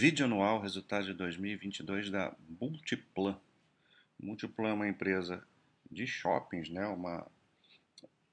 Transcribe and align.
Vídeo 0.00 0.24
anual, 0.24 0.62
resultado 0.62 1.04
de 1.04 1.12
2022 1.12 2.08
da 2.08 2.34
Multiplan. 2.58 3.38
Multiplan 4.18 4.70
é 4.70 4.72
uma 4.72 4.88
empresa 4.88 5.46
de 5.92 6.06
shoppings, 6.06 6.70
né? 6.70 6.86
Uma, 6.86 7.26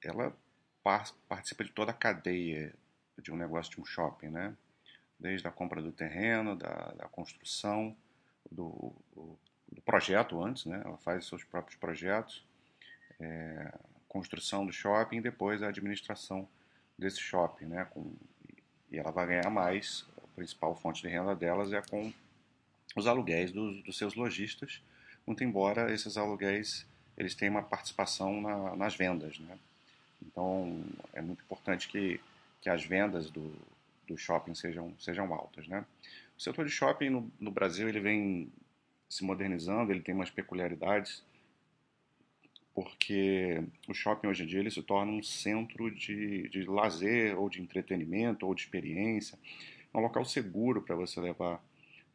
ela 0.02 0.34
participa 1.28 1.62
de 1.62 1.70
toda 1.70 1.90
a 1.90 1.94
cadeia 1.94 2.74
de 3.22 3.30
um 3.30 3.36
negócio 3.36 3.70
de 3.70 3.82
um 3.82 3.84
shopping, 3.84 4.28
né? 4.28 4.56
Desde 5.20 5.46
a 5.46 5.50
compra 5.50 5.82
do 5.82 5.92
terreno, 5.92 6.56
da, 6.56 6.92
da 6.92 7.06
construção, 7.06 7.94
do, 8.50 8.94
do, 9.14 9.82
projeto 9.82 10.42
antes, 10.42 10.64
né? 10.64 10.80
Ela 10.82 10.96
faz 10.96 11.26
seus 11.26 11.44
próprios 11.44 11.78
projetos, 11.78 12.46
é, 13.20 13.74
construção 14.08 14.64
do 14.64 14.72
shopping 14.72 15.18
e 15.18 15.20
depois 15.20 15.62
a 15.62 15.68
administração 15.68 16.48
desse 16.96 17.20
shopping, 17.20 17.66
né? 17.66 17.84
Com, 17.90 18.16
e 18.90 18.96
ela 18.96 19.10
vai 19.10 19.26
ganhar 19.26 19.50
mais 19.50 20.06
principal 20.38 20.74
fonte 20.76 21.02
de 21.02 21.08
renda 21.08 21.34
delas 21.34 21.72
é 21.72 21.82
com 21.82 22.12
os 22.96 23.06
aluguéis 23.06 23.52
dos, 23.52 23.82
dos 23.82 23.98
seus 23.98 24.14
lojistas, 24.14 24.80
muito 25.26 25.42
embora 25.44 25.92
esses 25.92 26.16
aluguéis 26.16 26.86
eles 27.16 27.34
tenham 27.34 27.54
uma 27.54 27.62
participação 27.62 28.40
na, 28.40 28.76
nas 28.76 28.94
vendas, 28.94 29.38
né? 29.40 29.58
Então 30.22 30.82
é 31.12 31.20
muito 31.20 31.42
importante 31.42 31.88
que, 31.88 32.20
que 32.60 32.70
as 32.70 32.84
vendas 32.84 33.28
do, 33.28 33.52
do 34.06 34.16
shopping 34.16 34.54
sejam, 34.54 34.94
sejam 34.98 35.32
altas, 35.34 35.66
né? 35.66 35.84
O 36.36 36.40
setor 36.40 36.64
de 36.64 36.70
shopping 36.70 37.10
no, 37.10 37.32
no 37.40 37.50
Brasil 37.50 37.88
ele 37.88 38.00
vem 38.00 38.52
se 39.08 39.24
modernizando, 39.24 39.90
ele 39.90 40.00
tem 40.00 40.14
umas 40.14 40.30
peculiaridades, 40.30 41.24
porque 42.72 43.60
o 43.88 43.94
shopping 43.94 44.28
hoje 44.28 44.44
em 44.44 44.46
dia 44.46 44.60
ele 44.60 44.70
se 44.70 44.82
torna 44.82 45.10
um 45.10 45.22
centro 45.22 45.90
de, 45.90 46.48
de 46.48 46.62
lazer 46.62 47.36
ou 47.36 47.50
de 47.50 47.60
entretenimento 47.60 48.46
ou 48.46 48.54
de 48.54 48.62
experiência 48.62 49.36
é 49.92 49.98
um 49.98 50.00
local 50.00 50.24
seguro 50.24 50.82
para 50.82 50.94
você 50.94 51.20
levar 51.20 51.62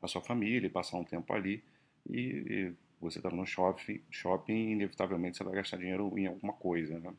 a 0.02 0.08
sua 0.08 0.22
família 0.22 0.68
e 0.68 0.70
passar 0.70 0.98
um 0.98 1.04
tempo 1.04 1.34
ali. 1.34 1.64
E, 2.10 2.18
e 2.20 2.74
você 3.00 3.20
está 3.20 3.30
no 3.30 3.46
shopping, 3.46 4.02
shopping, 4.10 4.72
inevitavelmente 4.72 5.38
você 5.38 5.44
vai 5.44 5.56
gastar 5.56 5.78
dinheiro 5.78 6.18
em 6.18 6.28
alguma 6.28 6.54
coisa, 6.54 7.00
né? 7.00 7.14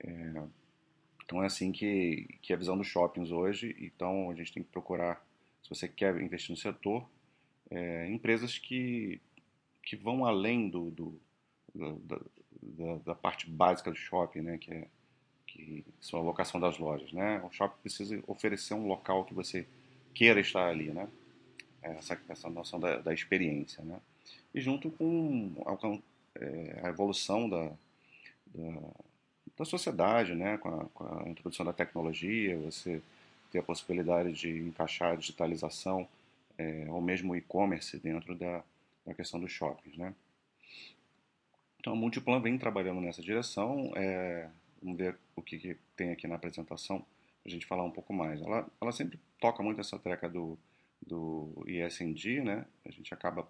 É, 0.00 0.42
então 1.24 1.42
é 1.42 1.46
assim 1.46 1.72
que, 1.72 2.38
que 2.42 2.52
é 2.52 2.56
a 2.56 2.58
visão 2.58 2.76
dos 2.76 2.86
shoppings 2.86 3.30
hoje. 3.30 3.76
Então 3.80 4.30
a 4.30 4.34
gente 4.34 4.52
tem 4.52 4.62
que 4.62 4.70
procurar, 4.70 5.24
se 5.62 5.68
você 5.68 5.88
quer 5.88 6.20
investir 6.20 6.50
no 6.50 6.56
setor, 6.56 7.08
é, 7.70 8.08
empresas 8.10 8.58
que, 8.58 9.20
que 9.82 9.96
vão 9.96 10.24
além 10.24 10.68
do, 10.68 10.90
do 10.90 11.20
da, 11.74 12.18
da, 12.62 12.96
da, 12.98 13.14
parte 13.14 13.50
básica 13.50 13.90
do 13.90 13.96
shopping, 13.96 14.42
né? 14.42 14.58
Que 14.58 14.72
é 14.72 14.88
que 15.54 15.84
são 16.00 16.18
a 16.18 16.22
locação 16.22 16.60
das 16.60 16.78
lojas, 16.78 17.12
né? 17.12 17.40
O 17.44 17.50
shopping 17.52 17.80
precisa 17.80 18.22
oferecer 18.26 18.74
um 18.74 18.88
local 18.88 19.24
que 19.24 19.32
você 19.32 19.66
queira 20.12 20.40
estar 20.40 20.66
ali, 20.68 20.90
né? 20.90 21.08
Essa, 21.80 22.20
essa 22.28 22.50
noção 22.50 22.80
da, 22.80 22.98
da 22.98 23.14
experiência, 23.14 23.82
né? 23.84 24.00
E 24.52 24.60
junto 24.60 24.90
com 24.90 25.52
a, 25.64 26.40
é, 26.40 26.80
a 26.82 26.88
evolução 26.88 27.48
da, 27.48 27.70
da, 28.46 28.80
da, 29.56 29.64
sociedade, 29.64 30.34
né? 30.34 30.58
Com 30.58 30.68
a, 30.68 30.84
com 30.86 31.04
a 31.04 31.28
introdução 31.28 31.64
da 31.64 31.72
tecnologia, 31.72 32.58
você 32.58 33.00
ter 33.52 33.60
a 33.60 33.62
possibilidade 33.62 34.32
de 34.32 34.50
encaixar 34.58 35.12
a 35.12 35.16
digitalização 35.16 36.08
é, 36.58 36.86
ou 36.88 37.00
mesmo 37.00 37.36
e-commerce 37.36 37.96
dentro 37.98 38.34
da, 38.34 38.64
da 39.06 39.14
questão 39.14 39.38
dos 39.38 39.52
shoppings, 39.52 39.96
né? 39.96 40.12
Então, 41.78 41.92
a 41.92 41.96
Multiplan 41.96 42.40
vem 42.40 42.58
trabalhando 42.58 43.00
nessa 43.00 43.22
direção. 43.22 43.92
É, 43.94 44.48
Vamos 44.84 44.98
ver 44.98 45.16
o 45.34 45.40
que, 45.40 45.58
que 45.58 45.78
tem 45.96 46.12
aqui 46.12 46.28
na 46.28 46.34
apresentação 46.34 46.98
para 46.98 47.06
a 47.46 47.48
gente 47.48 47.64
falar 47.64 47.84
um 47.84 47.90
pouco 47.90 48.12
mais. 48.12 48.42
Ela, 48.42 48.70
ela 48.78 48.92
sempre 48.92 49.18
toca 49.40 49.62
muito 49.62 49.80
essa 49.80 49.98
treca 49.98 50.28
do, 50.28 50.58
do 51.00 51.64
né? 52.44 52.66
A 52.84 52.90
gente 52.90 53.14
acaba. 53.14 53.48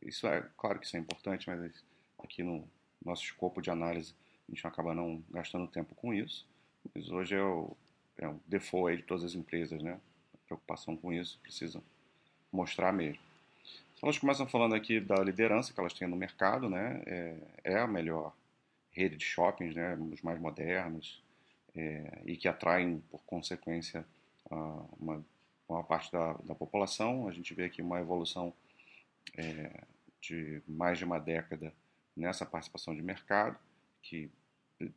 Isso 0.00 0.24
é 0.28 0.48
claro 0.56 0.78
que 0.78 0.86
isso 0.86 0.96
é 0.96 1.00
importante, 1.00 1.48
mas 1.48 1.84
aqui 2.22 2.44
no 2.44 2.64
nosso 3.04 3.24
escopo 3.24 3.60
de 3.60 3.70
análise 3.70 4.14
a 4.48 4.54
gente 4.54 4.64
acaba 4.64 4.94
não 4.94 5.20
gastando 5.30 5.66
tempo 5.66 5.96
com 5.96 6.14
isso. 6.14 6.46
Mas 6.94 7.10
hoje 7.10 7.34
é 7.34 7.42
o, 7.42 7.76
é 8.18 8.28
o 8.28 8.40
default 8.46 8.98
de 8.98 9.02
todas 9.02 9.24
as 9.24 9.34
empresas, 9.34 9.82
né? 9.82 9.98
A 10.32 10.46
preocupação 10.46 10.96
com 10.96 11.12
isso, 11.12 11.40
precisam 11.42 11.82
mostrar 12.52 12.92
mesmo. 12.92 13.20
Elas 14.00 14.18
começam 14.18 14.46
falando 14.46 14.76
aqui 14.76 15.00
da 15.00 15.16
liderança 15.16 15.72
que 15.72 15.80
elas 15.80 15.92
têm 15.92 16.06
no 16.06 16.16
mercado, 16.16 16.68
né? 16.68 17.02
É, 17.04 17.36
é 17.64 17.78
a 17.78 17.86
melhor 17.86 18.32
rede 18.92 19.16
de 19.16 19.24
shoppings, 19.24 19.74
né, 19.74 19.96
os 19.96 20.22
mais 20.22 20.38
modernos, 20.38 21.22
é, 21.74 22.22
e 22.24 22.36
que 22.36 22.46
atraem, 22.46 23.02
por 23.10 23.22
consequência, 23.24 24.04
uma, 24.98 25.24
uma 25.68 25.82
parte 25.82 26.12
da, 26.12 26.34
da, 26.44 26.54
população. 26.54 27.26
A 27.28 27.32
gente 27.32 27.54
vê 27.54 27.64
aqui 27.64 27.80
uma 27.80 28.00
evolução 28.00 28.52
é, 29.36 29.84
de 30.20 30.62
mais 30.68 30.98
de 30.98 31.04
uma 31.04 31.18
década 31.18 31.72
nessa 32.16 32.44
participação 32.44 32.94
de 32.94 33.02
mercado, 33.02 33.58
que 34.02 34.30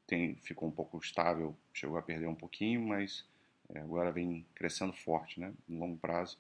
tem, 0.06 0.36
ficou 0.36 0.68
um 0.68 0.72
pouco 0.72 0.98
estável, 0.98 1.56
chegou 1.74 1.98
a 1.98 2.02
perder 2.02 2.28
um 2.28 2.36
pouquinho, 2.36 2.82
mas 2.82 3.26
é, 3.70 3.80
agora 3.80 4.12
vem 4.12 4.46
crescendo 4.54 4.94
forte, 4.94 5.40
né? 5.40 5.54
No 5.68 5.80
longo 5.80 5.98
prazo, 5.98 6.38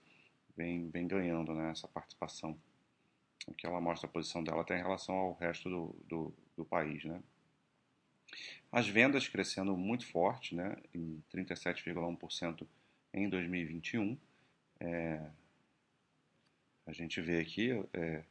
vem, 0.55 0.89
vem 0.89 1.07
ganhando 1.07 1.53
né, 1.53 1.71
essa 1.71 1.87
participação. 1.87 2.57
Que 3.57 3.67
ela 3.67 3.79
mostra 3.79 4.09
a 4.09 4.11
posição 4.11 4.43
dela 4.43 4.61
até 4.61 4.77
em 4.77 4.81
relação 4.81 5.15
ao 5.15 5.33
resto 5.33 5.69
do, 5.69 5.95
do, 6.07 6.33
do 6.57 6.65
país, 6.65 7.03
né? 7.05 7.21
As 8.71 8.87
vendas 8.87 9.27
crescendo 9.27 9.75
muito 9.77 10.05
forte, 10.05 10.55
né, 10.55 10.75
em 10.93 11.23
37,1% 11.33 12.67
em 13.13 13.29
2021. 13.29 14.17
É, 14.79 15.21
a 16.85 16.91
gente 16.91 17.21
vê 17.21 17.39
aqui, 17.39 17.71
é, 17.93 18.23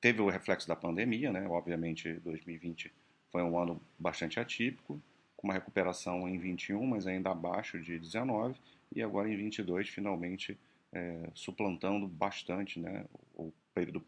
teve 0.00 0.22
o 0.22 0.28
reflexo 0.28 0.66
da 0.66 0.74
pandemia, 0.74 1.30
né, 1.30 1.46
obviamente 1.46 2.14
2020 2.14 2.92
foi 3.30 3.42
um 3.42 3.58
ano 3.58 3.82
bastante 3.98 4.38
atípico, 4.38 5.02
com 5.36 5.48
uma 5.48 5.54
recuperação 5.54 6.28
em 6.28 6.38
21, 6.38 6.86
mas 6.86 7.06
ainda 7.06 7.30
abaixo 7.30 7.80
de 7.80 7.98
19, 7.98 8.58
e 8.94 9.02
agora 9.02 9.28
em 9.28 9.36
22 9.36 9.88
finalmente 9.88 10.56
é, 10.92 11.28
suplantando 11.34 12.06
bastante 12.06 12.78
né, 12.78 13.04
o 13.34 13.52
período 13.74 14.00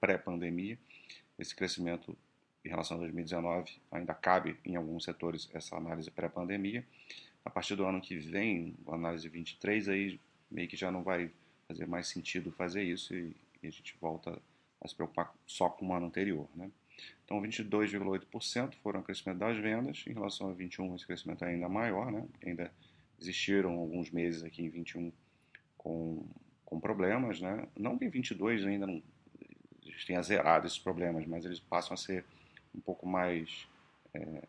pré-pandemia, 0.00 0.78
esse 1.38 1.54
crescimento 1.54 2.16
em 2.68 2.70
relação 2.70 2.98
a 2.98 3.00
2019, 3.00 3.80
ainda 3.90 4.12
cabe 4.12 4.58
em 4.62 4.76
alguns 4.76 5.04
setores 5.04 5.48
essa 5.54 5.74
análise 5.74 6.10
pré-pandemia. 6.10 6.84
A 7.42 7.48
partir 7.48 7.74
do 7.74 7.86
ano 7.86 7.98
que 7.98 8.16
vem, 8.18 8.76
a 8.86 8.94
análise 8.94 9.26
23, 9.26 9.88
aí 9.88 10.20
meio 10.50 10.68
que 10.68 10.76
já 10.76 10.90
não 10.90 11.02
vai 11.02 11.30
fazer 11.66 11.86
mais 11.86 12.08
sentido 12.08 12.52
fazer 12.52 12.82
isso 12.82 13.14
e, 13.14 13.34
e 13.62 13.66
a 13.66 13.70
gente 13.70 13.96
volta 14.00 14.38
a 14.82 14.86
se 14.88 14.94
preocupar 14.94 15.34
só 15.46 15.70
com 15.70 15.88
o 15.88 15.94
ano 15.94 16.06
anterior. 16.06 16.46
Né? 16.54 16.70
Então, 17.24 17.40
22,8% 17.40 18.74
foram 18.82 19.00
o 19.00 19.02
crescimento 19.02 19.38
das 19.38 19.56
vendas, 19.56 20.04
em 20.06 20.12
relação 20.12 20.50
a 20.50 20.52
21, 20.52 20.94
esse 20.94 21.06
crescimento 21.06 21.44
é 21.44 21.48
ainda 21.48 21.68
maior, 21.70 22.12
né? 22.12 22.26
ainda 22.44 22.70
existiram 23.18 23.78
alguns 23.78 24.10
meses 24.10 24.44
aqui 24.44 24.62
em 24.62 24.68
21 24.68 25.10
com, 25.78 26.26
com 26.66 26.78
problemas, 26.78 27.40
né? 27.40 27.66
não 27.76 27.96
que 27.96 28.04
em 28.04 28.10
22 28.10 28.66
ainda 28.66 28.86
não, 28.86 29.02
gente 29.98 30.06
tenha 30.06 30.22
zerado 30.22 30.66
esses 30.66 30.78
problemas, 30.78 31.26
mas 31.26 31.44
eles 31.44 31.58
passam 31.58 31.94
a 31.94 31.96
ser 31.96 32.24
um 32.74 32.80
pouco 32.80 33.06
mais 33.06 33.68
é, 34.14 34.42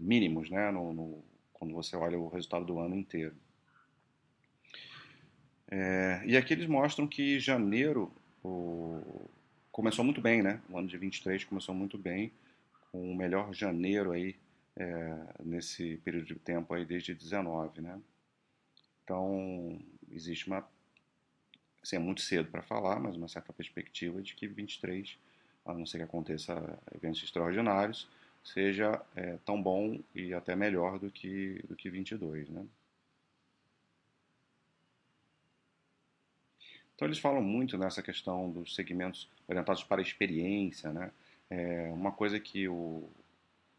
mínimos, 0.00 0.50
né, 0.50 0.70
no, 0.70 0.92
no, 0.92 1.24
quando 1.52 1.74
você 1.74 1.96
olha 1.96 2.18
o 2.18 2.28
resultado 2.28 2.64
do 2.64 2.78
ano 2.78 2.96
inteiro. 2.96 3.34
É, 5.70 6.22
e 6.26 6.36
aqui 6.36 6.52
eles 6.52 6.66
mostram 6.66 7.06
que 7.06 7.40
janeiro 7.40 8.12
o, 8.42 9.28
começou 9.72 10.04
muito 10.04 10.20
bem, 10.20 10.42
né? 10.42 10.60
O 10.68 10.78
ano 10.78 10.86
de 10.86 10.96
23 10.96 11.44
começou 11.44 11.74
muito 11.74 11.98
bem, 11.98 12.32
com 12.92 13.10
o 13.10 13.16
melhor 13.16 13.52
janeiro 13.52 14.12
aí 14.12 14.36
é, 14.76 15.16
nesse 15.42 15.96
período 15.98 16.26
de 16.26 16.34
tempo 16.36 16.72
aí 16.74 16.84
desde 16.84 17.14
19, 17.14 17.80
né? 17.80 18.00
Então 19.02 19.80
existe 20.10 20.46
uma, 20.46 20.66
assim, 21.82 21.96
é 21.96 21.98
muito 21.98 22.20
cedo 22.20 22.50
para 22.50 22.62
falar, 22.62 23.00
mas 23.00 23.16
uma 23.16 23.28
certa 23.28 23.52
perspectiva 23.52 24.22
de 24.22 24.34
que 24.34 24.46
23 24.46 25.18
a 25.64 25.72
não 25.72 25.86
ser 25.86 25.98
que 25.98 26.04
aconteça 26.04 26.78
eventos 26.94 27.22
extraordinários, 27.22 28.08
seja 28.42 29.00
é, 29.16 29.38
tão 29.44 29.60
bom 29.60 29.98
e 30.14 30.34
até 30.34 30.54
melhor 30.54 30.98
do 30.98 31.10
que, 31.10 31.62
do 31.68 31.74
que 31.74 31.88
22. 31.88 32.48
Né? 32.50 32.66
Então 36.94 37.08
eles 37.08 37.18
falam 37.18 37.42
muito 37.42 37.76
nessa 37.78 38.02
questão 38.02 38.50
dos 38.50 38.74
segmentos 38.74 39.28
orientados 39.48 39.82
para 39.82 40.02
experiência, 40.02 40.92
né? 40.92 41.10
É 41.50 41.90
uma 41.92 42.12
coisa 42.12 42.38
que 42.40 42.68
o 42.68 43.08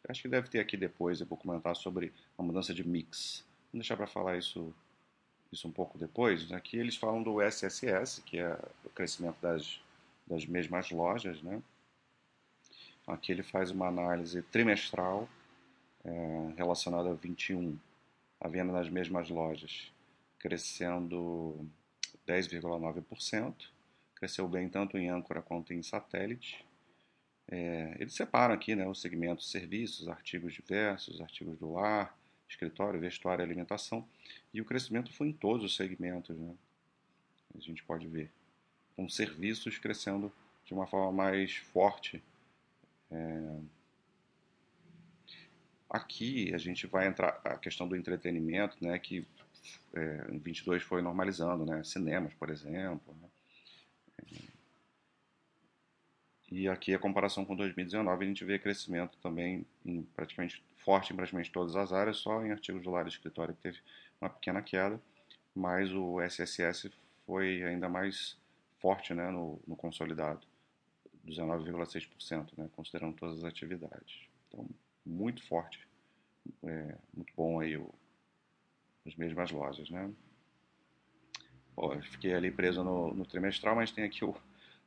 acho 0.08 0.22
que 0.22 0.28
deve 0.28 0.48
ter 0.48 0.60
aqui 0.60 0.78
depois 0.78 1.20
eu 1.20 1.26
vou 1.26 1.38
comentar 1.38 1.76
sobre 1.76 2.14
a 2.38 2.44
mudança 2.44 2.74
de 2.74 2.88
mix. 2.88 3.44
Vou 3.74 3.80
deixar 3.80 3.98
para 3.98 4.06
falar 4.06 4.38
isso 4.38 4.74
isso 5.52 5.68
um 5.68 5.72
pouco 5.72 5.98
depois. 5.98 6.52
Aqui 6.52 6.78
eles 6.78 6.96
falam 6.96 7.24
do 7.24 7.42
SSS, 7.42 8.22
que 8.24 8.38
é 8.38 8.60
o 8.84 8.90
crescimento 8.90 9.38
das 9.42 9.80
das 10.28 10.46
mesmas 10.46 10.90
lojas, 10.90 11.42
né? 11.42 11.62
Aqui 13.08 13.32
ele 13.32 13.44
faz 13.44 13.72
uma 13.72 13.88
análise 13.88 14.42
trimestral 14.44 15.30
é, 16.04 16.54
relacionada 16.58 17.10
a 17.12 17.14
21, 17.14 17.78
a 18.40 18.48
venda 18.48 18.72
nas 18.72 18.90
mesmas 18.90 19.30
lojas, 19.30 19.92
crescendo 20.40 21.68
10,9%, 22.28 23.54
cresceu 24.16 24.48
bem 24.48 24.70
tanto 24.70 24.98
em 24.98 25.10
âncora 25.10 25.42
quanto 25.42 25.74
em 25.74 25.84
satélite. 25.84 26.66
É, 27.48 27.96
eles 28.00 28.14
separam 28.14 28.54
aqui 28.54 28.76
né, 28.76 28.88
os 28.88 29.02
segmentos 29.02 29.52
serviços, 29.52 30.08
artigos 30.08 30.54
diversos, 30.54 31.22
artigos 31.22 31.58
do 31.60 31.74
lar, 31.74 32.18
escritório, 32.50 33.00
vestuário 33.00 33.42
e 33.42 33.46
alimentação. 33.46 34.08
E 34.54 34.62
o 34.62 34.66
crescimento 34.66 35.14
foi 35.14 35.28
em 35.30 35.34
todos 35.34 35.64
os 35.64 35.76
segmentos. 35.76 36.38
Né? 36.38 36.56
A 37.56 37.60
gente 37.60 37.84
pode 37.84 38.08
ver. 38.08 38.32
Com 38.96 39.10
serviços 39.10 39.78
crescendo 39.78 40.32
de 40.64 40.74
uma 40.74 40.88
forma 40.88 41.12
mais 41.12 41.56
forte. 41.56 42.24
É... 43.16 43.60
Aqui 45.90 46.54
a 46.54 46.58
gente 46.58 46.88
vai 46.88 47.08
entrar 47.08 47.40
a 47.44 47.58
questão 47.58 47.88
do 47.88 47.96
entretenimento, 47.96 48.76
né, 48.82 49.00
que 49.00 49.26
é, 49.94 50.28
em 50.30 50.40
22 50.40 50.84
foi 50.84 51.02
normalizando, 51.02 51.66
né, 51.66 51.84
cinemas, 51.84 52.34
por 52.34 52.50
exemplo. 52.50 53.16
Né? 53.22 53.30
E 56.52 56.68
aqui 56.68 56.94
a 56.94 57.00
comparação 57.00 57.46
com 57.46 57.56
2019 57.56 58.24
a 58.24 58.28
gente 58.28 58.46
vê 58.46 58.60
crescimento 58.60 59.18
também 59.20 59.66
em 59.86 60.04
praticamente 60.16 60.64
forte 60.78 61.12
em 61.12 61.16
praticamente 61.16 61.52
todas 61.52 61.76
as 61.76 61.92
áreas, 61.92 62.18
só 62.18 62.46
em 62.46 62.52
artigos 62.52 62.84
do 62.84 62.92
lar 62.92 63.06
e 63.06 63.10
escritório 63.10 63.56
que 63.56 63.62
teve 63.62 63.80
uma 64.22 64.30
pequena 64.30 64.62
queda, 64.62 65.02
mas 65.56 65.92
o 65.92 66.22
SSS 66.22 66.92
foi 67.26 67.64
ainda 67.64 67.90
mais 67.90 68.38
forte 68.80 69.14
né, 69.14 69.32
no, 69.32 69.60
no 69.66 69.76
consolidado, 69.76 70.46
19,6%, 71.26 72.58
né, 72.58 72.70
considerando 72.76 73.16
todas 73.16 73.40
as 73.40 73.44
atividades. 73.44 74.28
Então, 74.48 74.68
muito 75.06 75.44
forte, 75.48 75.80
é, 76.64 76.96
muito 77.14 77.34
bom 77.36 77.60
aí 77.60 77.78
o, 77.78 77.94
as 79.06 79.16
mesmas 79.16 79.52
lojas. 79.52 79.90
Né? 79.90 80.12
Fiquei 82.12 82.34
ali 82.34 82.52
preso 82.52 82.84
no, 82.84 83.14
no 83.14 83.26
trimestral, 83.26 83.76
mas 83.76 83.92
tem 83.92 84.04
aqui 84.04 84.24
o 84.24 84.36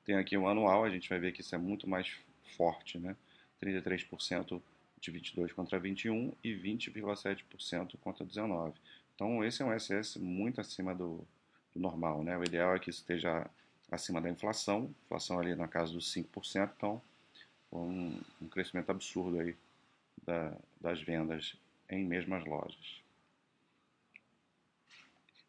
tem 0.04 0.16
aqui 0.16 0.38
o 0.38 0.48
anual, 0.48 0.84
a 0.84 0.88
gente 0.88 1.06
vai 1.06 1.18
ver 1.18 1.32
que 1.32 1.42
isso 1.42 1.54
é 1.54 1.58
muito 1.58 1.86
mais 1.86 2.10
forte, 2.56 2.98
né? 2.98 3.14
33% 3.62 4.58
de 4.98 5.10
22 5.10 5.52
contra 5.52 5.78
21 5.78 6.32
e 6.42 6.54
20,7% 6.54 7.94
contra 8.00 8.24
19. 8.24 8.72
Então 9.14 9.44
esse 9.44 9.60
é 9.60 9.66
um 9.66 9.78
SS 9.78 10.18
muito 10.18 10.62
acima 10.62 10.94
do, 10.94 11.26
do, 11.74 11.80
normal, 11.80 12.24
né? 12.24 12.38
O 12.38 12.42
ideal 12.42 12.74
é 12.74 12.78
que 12.78 12.88
esteja 12.88 13.50
acima 13.90 14.20
da 14.20 14.28
inflação, 14.28 14.94
inflação 15.04 15.38
ali 15.38 15.54
na 15.54 15.68
casa 15.68 15.92
dos 15.92 16.12
5%, 16.12 16.70
então 16.76 17.02
um, 17.72 18.20
um 18.40 18.48
crescimento 18.48 18.90
absurdo 18.90 19.40
aí 19.40 19.56
da, 20.24 20.54
das 20.80 21.00
vendas 21.00 21.56
em 21.88 22.04
mesmas 22.04 22.44
lojas. 22.44 23.02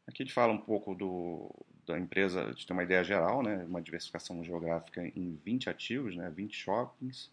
Aqui 0.08 0.24
ele 0.24 0.32
fala 0.32 0.52
um 0.52 0.58
pouco 0.58 0.96
do, 0.96 1.52
da 1.86 2.00
empresa, 2.00 2.44
a 2.44 2.52
gente 2.52 2.66
tem 2.66 2.76
uma 2.76 2.84
ideia 2.84 3.04
geral, 3.04 3.44
né, 3.44 3.64
uma 3.66 3.82
diversificação 3.82 4.44
geográfica 4.44 5.06
em 5.16 5.36
20 5.44 5.70
ativos, 5.70 6.16
né, 6.16 6.30
20 6.30 6.56
shoppings, 6.56 7.30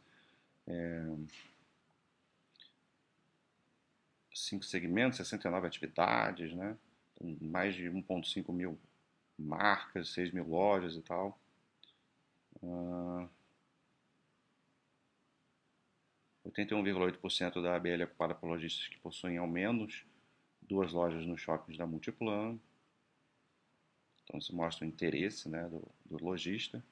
é, 0.66 1.06
cinco 4.34 4.64
segmentos, 4.64 5.16
69 5.16 5.66
atividades, 5.66 6.52
né, 6.52 6.76
mais 7.40 7.74
de 7.74 7.88
1,5 7.88 8.52
mil 8.52 8.78
marcas, 9.38 10.10
6 10.10 10.32
mil 10.32 10.46
lojas 10.48 10.96
e 10.96 11.02
tal. 11.02 11.38
Uh, 12.62 13.28
81,8% 16.46 17.62
da 17.62 17.76
ABL 17.76 18.02
é 18.02 18.04
ocupada 18.04 18.34
por 18.34 18.48
lojistas 18.48 18.88
que 18.88 18.98
possuem 18.98 19.36
ao 19.36 19.46
menos 19.46 20.04
duas 20.62 20.92
lojas 20.92 21.26
nos 21.26 21.40
shoppings 21.40 21.78
da 21.78 21.86
Multiplan. 21.86 22.58
Então 24.24 24.38
isso 24.38 24.54
mostra 24.54 24.84
o 24.84 24.88
interesse 24.88 25.48
né, 25.48 25.68
do, 25.68 25.82
do 26.04 26.24
lojista. 26.24 26.82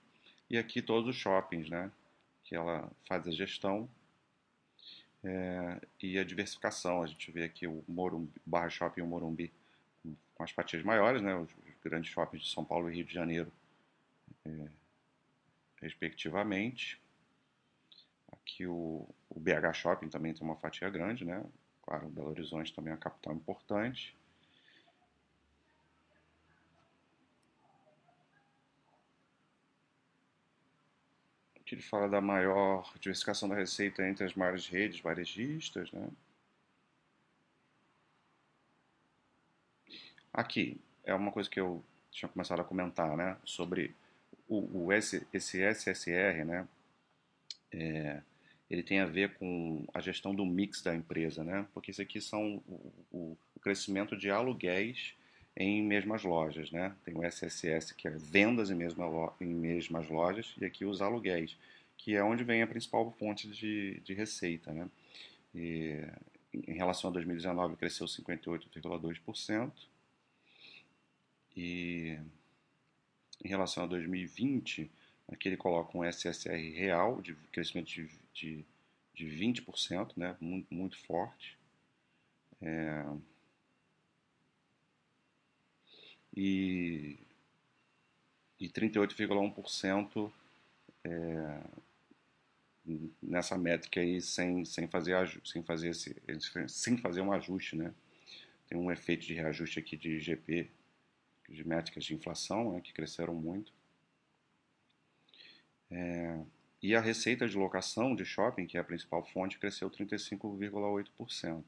E 0.49 0.59
aqui 0.59 0.83
todos 0.83 1.09
os 1.09 1.17
shoppings, 1.17 1.69
né, 1.69 1.91
que 2.45 2.55
ela 2.55 2.91
faz 3.09 3.27
a 3.27 3.31
gestão 3.31 3.89
é, 5.23 5.81
e 6.03 6.19
a 6.19 6.25
diversificação. 6.25 7.03
A 7.03 7.07
gente 7.07 7.31
vê 7.33 7.45
aqui 7.45 7.67
o 7.67 7.83
Morumbi, 7.89 8.41
Barra 8.45 8.69
Shopping 8.69 9.01
e 9.01 9.03
o 9.03 9.07
Morumbi 9.07 9.53
com 10.35 10.43
as 10.43 10.51
fatias 10.51 10.83
maiores, 10.83 11.23
né, 11.23 11.35
os, 11.35 11.51
grandes 11.85 12.11
shoppings 12.11 12.45
de 12.45 12.51
São 12.51 12.65
Paulo 12.65 12.91
e 12.91 12.95
Rio 12.95 13.05
de 13.05 13.13
Janeiro, 13.13 13.53
é, 14.45 14.69
respectivamente. 15.81 17.01
Aqui 18.33 18.67
o, 18.67 19.07
o 19.29 19.41
BH 19.41 19.75
Shopping 19.75 20.09
também 20.09 20.33
tem 20.33 20.43
uma 20.43 20.57
fatia 20.57 20.89
grande, 20.91 21.25
né? 21.25 21.45
Claro, 21.83 22.09
Belo 22.09 22.31
Horizonte 22.31 22.75
também 22.75 22.91
é 22.91 22.95
uma 22.95 23.01
capital 23.01 23.35
importante. 23.35 24.17
Aqui 31.61 31.75
ele 31.75 31.83
fala 31.83 32.09
da 32.09 32.21
maior 32.21 32.93
diversificação 32.99 33.49
da 33.49 33.55
receita 33.55 34.07
entre 34.07 34.25
as 34.25 34.35
maiores 34.35 34.67
redes 34.67 35.01
varejistas. 35.01 35.91
Né? 35.93 36.09
Aqui 40.33 40.81
é 41.05 41.15
uma 41.15 41.31
coisa 41.33 41.49
que 41.49 41.61
eu 41.61 41.83
tinha 42.11 42.29
começado 42.29 42.61
a 42.61 42.65
comentar 42.65 43.17
né? 43.17 43.37
sobre 43.45 43.95
o, 44.49 44.85
o 44.85 44.93
S, 44.93 45.27
esse 45.33 45.63
SSR, 45.63 46.45
né? 46.45 46.69
É, 47.73 48.23
ele 48.71 48.83
tem 48.83 49.01
a 49.01 49.07
ver 49.07 49.35
com 49.35 49.85
a 49.93 50.01
gestão 50.01 50.35
do 50.35 50.45
mix 50.47 50.81
da 50.83 50.95
empresa, 50.95 51.45
né? 51.45 51.67
Porque 51.75 51.91
isso 51.91 52.03
aqui 52.03 52.21
são 52.21 52.63
o, 52.67 52.93
o, 53.13 53.61
crescimento 53.61 54.17
de 54.17 54.31
aluguéis 54.31 55.15
em 55.57 55.83
mesmas 55.83 56.23
lojas, 56.23 56.71
né? 56.71 56.95
Tem 57.05 57.15
o 57.15 57.25
SSS 57.25 57.95
que 57.95 58.09
é 58.09 58.11
vendas 58.11 58.71
em, 58.71 58.75
mesma 58.75 59.07
lo, 59.07 59.33
em 59.41 59.47
mesmas 59.47 60.09
lojas 60.09 60.55
e 60.61 60.65
aqui 60.65 60.85
os 60.85 61.03
aluguéis, 61.03 61.57
que 61.97 62.15
é 62.15 62.23
onde 62.23 62.45
vem 62.45 62.63
a 62.63 62.67
principal 62.67 63.11
fonte 63.19 63.49
de, 63.49 64.01
de 64.01 64.15
receita, 64.15 64.73
né? 64.73 64.89
E, 65.55 66.01
em 66.53 66.75
relação 66.75 67.11
a 67.11 67.13
2019 67.13 67.77
cresceu 67.77 68.07
58,2% 68.07 69.73
e 71.57 72.19
em 73.45 73.49
relação 73.49 73.85
a 73.85 73.87
2020 73.87 74.91
aqui 75.29 75.49
ele 75.49 75.57
coloca 75.57 75.97
um 75.97 76.05
SSR 76.05 76.73
real 76.75 77.21
de 77.23 77.35
crescimento 77.53 77.87
de 77.87 78.09
de, 78.35 78.65
de 79.15 79.27
20%, 79.27 80.13
né? 80.17 80.37
muito, 80.41 80.75
muito 80.75 80.99
forte. 80.99 81.57
É, 82.61 83.05
e, 86.37 87.17
e 88.59 88.69
38,1% 88.69 90.33
é, 91.05 91.61
nessa 93.23 93.57
métrica 93.57 94.01
aí 94.01 94.21
sem, 94.21 94.65
sem, 94.65 94.89
fazer, 94.89 95.41
sem, 95.45 95.63
fazer 95.63 95.91
esse, 95.91 96.17
sem 96.69 96.99
fazer 96.99 97.21
um 97.21 97.33
ajuste. 97.33 97.77
Né? 97.77 97.95
Tem 98.67 98.77
um 98.77 98.91
efeito 98.91 99.25
de 99.25 99.35
reajuste 99.35 99.79
aqui 99.79 99.97
de 99.97 100.17
IGP, 100.17 100.69
de 101.49 101.67
métricas 101.67 102.05
de 102.05 102.15
inflação, 102.15 102.73
né, 102.73 102.81
que 102.81 102.93
cresceram 102.93 103.35
muito. 103.35 103.73
É, 105.91 106.41
e 106.83 106.95
a 106.95 107.01
receita 107.01 107.49
de 107.49 107.57
locação 107.57 108.15
de 108.15 108.25
shopping, 108.25 108.67
que 108.67 108.77
é 108.77 108.81
a 108.81 108.85
principal 108.85 109.25
fonte, 109.25 109.59
cresceu 109.59 109.91
35,8%. 109.91 111.65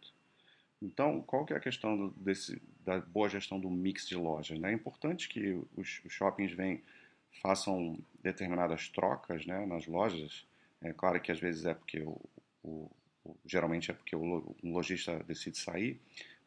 Então, 0.83 1.23
qual 1.23 1.47
que 1.47 1.55
é 1.55 1.57
a 1.57 1.61
questão 1.61 2.13
desse, 2.19 2.61
da 2.85 3.01
boa 3.01 3.29
gestão 3.29 3.59
do 3.59 3.71
mix 3.71 4.07
de 4.07 4.15
lojas? 4.15 4.59
Né? 4.59 4.71
É 4.71 4.75
importante 4.75 5.29
que 5.29 5.59
os, 5.75 6.03
os 6.05 6.13
shoppings 6.13 6.53
vem, 6.53 6.83
façam 7.41 7.99
determinadas 8.23 8.89
trocas 8.89 9.47
né, 9.47 9.65
nas 9.65 9.87
lojas. 9.87 10.47
É 10.83 10.93
claro 10.93 11.21
que 11.21 11.33
às 11.33 11.41
vezes 11.41 11.65
é 11.65 11.73
porque 11.73 12.01
o, 12.01 12.21
o, 12.63 12.91
o 13.25 13.37
geralmente 13.47 13.91
é 13.91 13.95
porque 13.95 14.15
o, 14.15 14.55
um 14.63 14.73
lojista 14.73 15.19
decide 15.25 15.57
sair, 15.57 15.99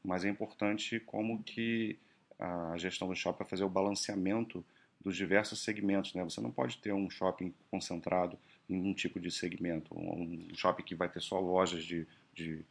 mas 0.03 0.23
é 0.23 0.29
importante 0.29 0.99
como 0.99 1.41
que 1.41 1.97
a 2.39 2.77
gestão 2.77 3.07
do 3.07 3.15
shopping 3.15 3.39
vai 3.39 3.47
fazer 3.47 3.63
o 3.63 3.69
balanceamento 3.69 4.63
dos 5.01 5.15
diversos 5.15 5.59
segmentos. 5.59 6.13
Né? 6.13 6.23
Você 6.23 6.39
não 6.39 6.51
pode 6.51 6.77
ter 6.77 6.93
um 6.93 7.09
shopping 7.09 7.53
concentrado 7.69 8.37
em 8.69 8.81
um 8.81 8.93
tipo 8.93 9.19
de 9.19 9.29
segmento. 9.29 9.93
Um 9.97 10.47
shopping 10.55 10.83
que 10.83 10.95
vai 10.95 11.09
ter 11.09 11.21
só 11.21 11.39
lojas 11.39 11.83
de, 11.83 12.07
de 12.33 12.63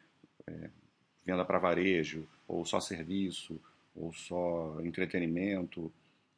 é, 0.47 0.71
venda 1.25 1.45
para 1.45 1.59
varejo, 1.59 2.27
ou 2.47 2.65
só 2.65 2.81
serviço, 2.81 3.61
ou 3.95 4.13
só 4.13 4.81
entretenimento. 4.83 5.93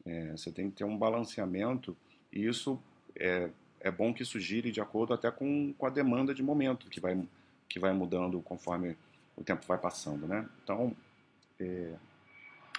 É, 0.04 0.32
você 0.32 0.50
tem 0.50 0.70
que 0.70 0.78
ter 0.78 0.84
um 0.84 0.99
balanceamento 0.99 1.96
e 2.32 2.46
isso 2.46 2.82
é, 3.14 3.50
é 3.80 3.90
bom 3.90 4.12
que 4.14 4.22
isso 4.22 4.38
gire 4.38 4.70
de 4.70 4.80
acordo 4.80 5.12
até 5.12 5.30
com, 5.30 5.72
com 5.75 5.87
a 5.87 5.90
demanda 5.90 6.34
de 6.34 6.42
momento, 6.42 6.88
que 6.88 7.00
vai, 7.00 7.22
que 7.68 7.78
vai 7.78 7.92
mudando 7.92 8.40
conforme 8.40 8.96
o 9.37 9.44
tempo 9.44 9.64
vai 9.66 9.78
passando. 9.78 10.26
Né? 10.26 10.49
Então, 10.62 10.96
é, 11.58 11.94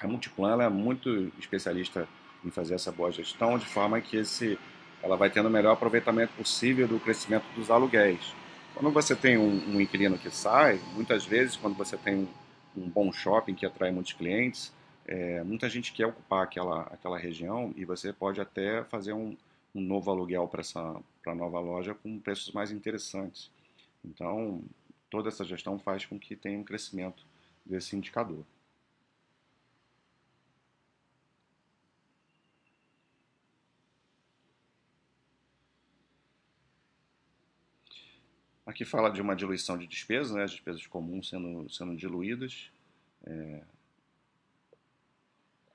a 0.01 0.08
Multiplan 0.08 0.62
é 0.62 0.70
muito 0.70 1.31
especialista 1.38 2.08
em 2.43 2.50
fazer 2.50 2.75
essa 2.75 2.91
boa 2.91 3.12
gestão, 3.12 3.58
de 3.58 3.65
forma 3.65 4.01
que 4.01 4.17
esse 4.17 4.58
ela 5.03 5.17
vai 5.17 5.29
tendo 5.29 5.48
o 5.48 5.51
melhor 5.51 5.74
aproveitamento 5.74 6.34
possível 6.34 6.88
do 6.88 7.00
crescimento 7.00 7.46
dos 7.55 7.72
aluguéis. 7.72 8.34
Quando 8.74 8.91
você 8.91 9.15
tem 9.15 9.38
um, 9.38 9.75
um 9.75 9.81
inquilino 9.81 10.17
que 10.17 10.29
sai, 10.29 10.79
muitas 10.93 11.25
vezes, 11.25 11.55
quando 11.55 11.75
você 11.75 11.98
tem 11.98 12.15
um, 12.15 12.27
um 12.84 12.89
bom 12.89 13.12
shopping 13.12 13.55
que 13.55 13.65
atrai 13.65 13.91
muitos 13.91 14.13
clientes, 14.13 14.72
é, 15.08 15.43
muita 15.43 15.67
gente 15.67 15.91
quer 15.91 16.05
ocupar 16.05 16.43
aquela, 16.43 16.84
aquela 16.84 17.17
região 17.17 17.74
e 17.75 17.84
você 17.84 18.13
pode 18.13 18.39
até 18.39 18.84
fazer 18.86 19.13
um, 19.13 19.36
um 19.74 19.81
novo 19.81 20.12
aluguel 20.12 20.48
para 20.48 20.63
pra 21.24 21.36
nova 21.36 21.60
loja 21.60 21.93
com 21.96 22.20
preços 22.20 22.53
mais 22.53 22.72
interessantes. 22.72 23.51
Então, 24.05 24.63
toda 25.10 25.29
essa 25.29 25.43
gestão 25.43 25.77
faz 25.79 26.05
com 26.05 26.17
que 26.17 26.36
tenha 26.36 26.58
um 26.58 26.63
crescimento 26.63 27.25
desse 27.65 27.96
indicador. 27.96 28.43
Aqui 38.72 38.86
fala 38.86 39.10
de 39.10 39.22
uma 39.22 39.36
diluição 39.36 39.78
de 39.78 39.86
despesas, 39.86 40.32
né, 40.32 40.44
as 40.46 40.51
despesas 40.51 40.88
comuns 40.88 41.28
sendo, 41.28 41.70
sendo 41.70 41.94
diluídas, 41.94 42.72
é, 43.25 43.62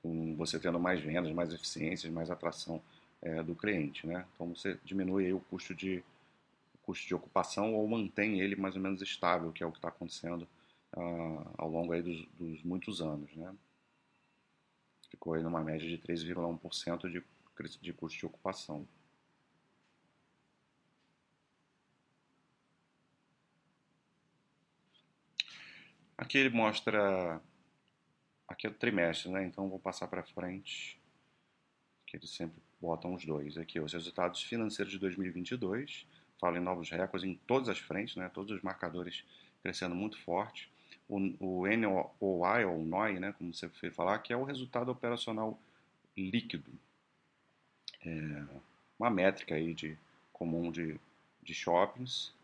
com 0.01 0.35
você 0.35 0.59
tendo 0.59 0.81
mais 0.81 0.99
vendas, 0.99 1.31
mais 1.31 1.53
eficiências, 1.53 2.11
mais 2.11 2.31
atração 2.31 2.83
é, 3.21 3.43
do 3.43 3.55
cliente. 3.55 4.07
Né? 4.07 4.25
Então 4.33 4.49
você 4.49 4.79
diminui 4.83 5.31
o 5.31 5.41
custo 5.41 5.75
de, 5.75 6.03
o 6.75 6.79
custo 6.87 7.07
de 7.07 7.15
ocupação 7.15 7.75
ou 7.75 7.87
mantém 7.87 8.41
ele 8.41 8.57
mais 8.57 8.77
ou 8.77 8.81
menos 8.81 9.03
estável, 9.03 9.53
que 9.53 9.63
é 9.63 9.67
o 9.67 9.71
que 9.71 9.77
está 9.77 9.89
acontecendo 9.89 10.49
ah, 10.95 11.51
ao 11.59 11.69
longo 11.69 11.93
aí 11.93 12.01
dos, 12.01 12.27
dos, 12.41 12.63
muitos 12.63 13.03
anos. 13.03 13.31
Né? 13.37 13.55
Ficou 15.11 15.35
aí 15.35 15.43
numa 15.43 15.63
média 15.63 15.87
de 15.87 15.99
3,1% 15.99 17.11
de, 17.11 17.23
de 17.79 17.93
custo 17.93 18.19
de 18.19 18.25
ocupação. 18.25 18.89
Aqui 26.17 26.39
ele 26.39 26.51
mostra. 26.51 27.41
Aqui 28.49 28.67
é 28.67 28.71
o 28.71 28.75
trimestre, 28.75 29.31
né? 29.31 29.45
Então 29.45 29.69
vou 29.69 29.79
passar 29.79 30.09
para 30.09 30.23
frente. 30.23 30.99
Que 32.07 32.17
eles 32.17 32.31
sempre 32.31 32.63
botam 32.81 33.15
os 33.15 33.25
dois. 33.25 33.59
Aqui, 33.59 33.81
os 33.81 33.93
resultados 33.93 34.43
financeiros 34.43 34.93
de 34.93 34.99
2022. 34.99 36.07
Falam 36.41 36.61
em 36.61 36.65
novos 36.65 36.91
recordes 36.91 37.29
em 37.29 37.35
todas 37.47 37.69
as 37.69 37.79
frentes, 37.79 38.17
né? 38.17 38.31
Todos 38.33 38.55
os 38.57 38.63
marcadores 38.63 39.25
crescendo 39.63 39.95
muito 39.95 40.19
forte. 40.19 40.71
O, 41.09 41.17
o 41.41 41.67
NOI, 41.67 42.65
ou 42.65 42.85
NOI, 42.85 43.19
né? 43.19 43.33
Como 43.33 43.53
você 43.53 43.69
foi 43.69 43.91
falar, 43.91 44.19
que 44.21 44.33
é 44.33 44.37
o 44.37 44.45
resultado 44.45 44.91
operacional 44.91 45.59
líquido. 46.17 46.71
É 48.05 48.45
uma 48.99 49.11
métrica 49.11 49.55
aí 49.55 49.75
de 49.75 49.99
comum 50.33 50.71
de, 50.71 50.99
de 51.43 51.55
shoppings 51.55 52.36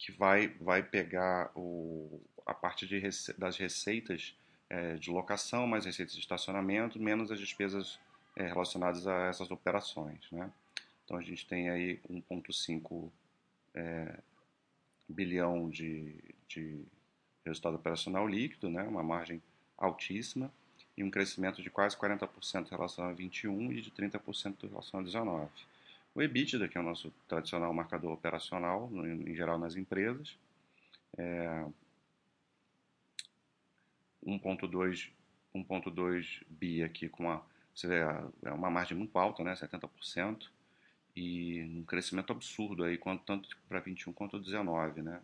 que 0.00 0.10
vai, 0.10 0.48
vai 0.60 0.82
pegar 0.82 1.52
o, 1.54 2.20
a 2.46 2.54
parte 2.54 2.86
de, 2.86 3.00
das 3.36 3.58
receitas 3.58 4.34
é, 4.70 4.94
de 4.94 5.10
locação, 5.10 5.66
mais 5.66 5.84
receitas 5.84 6.14
de 6.14 6.20
estacionamento, 6.20 6.98
menos 6.98 7.30
as 7.30 7.38
despesas 7.38 8.00
é, 8.34 8.46
relacionadas 8.46 9.06
a 9.06 9.26
essas 9.26 9.50
operações. 9.50 10.26
Né? 10.32 10.50
Então 11.04 11.18
a 11.18 11.22
gente 11.22 11.46
tem 11.46 11.68
aí 11.68 12.00
1,5 12.10 13.10
é, 13.74 14.18
bilhão 15.06 15.68
de, 15.68 16.14
de 16.48 16.82
resultado 17.44 17.76
operacional 17.76 18.26
líquido, 18.26 18.70
né? 18.70 18.82
uma 18.84 19.02
margem 19.02 19.42
altíssima, 19.76 20.50
e 20.96 21.04
um 21.04 21.10
crescimento 21.10 21.62
de 21.62 21.68
quase 21.68 21.94
40% 21.96 22.66
em 22.66 22.70
relação 22.70 23.04
a 23.04 23.12
21 23.12 23.72
e 23.72 23.82
de 23.82 23.90
30% 23.90 24.64
em 24.64 24.68
relação 24.68 25.00
a 25.00 25.02
19. 25.02 25.50
O 26.14 26.22
EBITDA, 26.22 26.68
que 26.68 26.76
é 26.76 26.80
o 26.80 26.84
nosso 26.84 27.10
tradicional 27.28 27.72
marcador 27.72 28.12
operacional, 28.12 28.90
em 29.06 29.34
geral 29.34 29.58
nas 29.58 29.76
empresas, 29.76 30.36
é 31.16 31.64
1.2 34.26 35.10
1.2 35.54 36.42
bi 36.48 36.82
aqui 36.82 37.08
com 37.08 37.40
você 37.74 37.86
vê, 37.86 38.00
é 38.44 38.52
uma 38.52 38.70
margem 38.70 38.96
muito 38.96 39.16
alta, 39.18 39.42
né, 39.42 39.54
70%, 39.54 40.50
e 41.16 41.62
um 41.62 41.82
crescimento 41.84 42.32
absurdo 42.32 42.84
aí, 42.84 42.98
tanto 43.24 43.48
para 43.68 43.80
21 43.80 44.12
quanto 44.12 44.38
19, 44.38 45.02
né, 45.02 45.20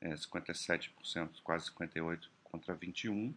é 0.00 0.14
57%, 0.14 1.42
quase 1.42 1.66
58 1.66 2.30
contra 2.44 2.74
21. 2.74 3.34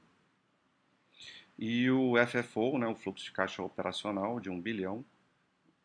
E 1.58 1.90
o 1.90 2.14
FFO, 2.26 2.78
né, 2.78 2.88
o 2.88 2.96
fluxo 2.96 3.26
de 3.26 3.32
caixa 3.32 3.64
operacional 3.64 4.40
de 4.40 4.50
1 4.50 4.62
bilhão, 4.62 5.04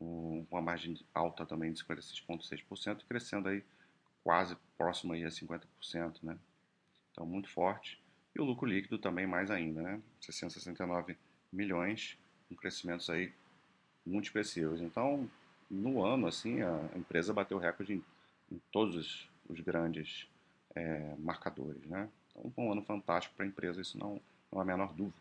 uma 0.00 0.60
margem 0.60 0.98
alta 1.14 1.46
também 1.46 1.72
de 1.72 1.82
56,6%, 1.82 3.04
crescendo 3.08 3.48
aí 3.48 3.64
quase 4.22 4.56
próximo 4.76 5.12
aí 5.12 5.24
a 5.24 5.28
50%, 5.28 6.22
né? 6.22 6.38
Então, 7.12 7.24
muito 7.24 7.48
forte. 7.48 8.02
E 8.34 8.40
o 8.40 8.44
lucro 8.44 8.68
líquido 8.68 8.98
também 8.98 9.26
mais 9.26 9.50
ainda, 9.50 9.80
né? 9.80 10.02
669 10.20 11.16
milhões, 11.52 12.18
com 12.48 12.54
crescimentos 12.54 13.08
aí 13.08 13.32
muito 14.04 14.26
expressivos. 14.26 14.80
Então, 14.80 15.28
no 15.70 16.04
ano, 16.04 16.26
assim, 16.26 16.62
a 16.62 16.90
empresa 16.94 17.32
bateu 17.32 17.58
recorde 17.58 17.94
em, 17.94 18.04
em 18.52 18.60
todos 18.70 19.28
os, 19.48 19.60
grandes 19.60 20.28
é, 20.74 21.14
marcadores, 21.18 21.82
né? 21.86 22.08
Então, 22.44 22.66
um 22.66 22.72
ano 22.72 22.82
fantástico 22.82 23.34
para 23.34 23.46
a 23.46 23.48
empresa, 23.48 23.80
isso 23.80 23.98
não, 23.98 24.20
não 24.52 24.60
há 24.60 24.62
a 24.62 24.66
menor 24.66 24.92
dúvida. 24.92 25.16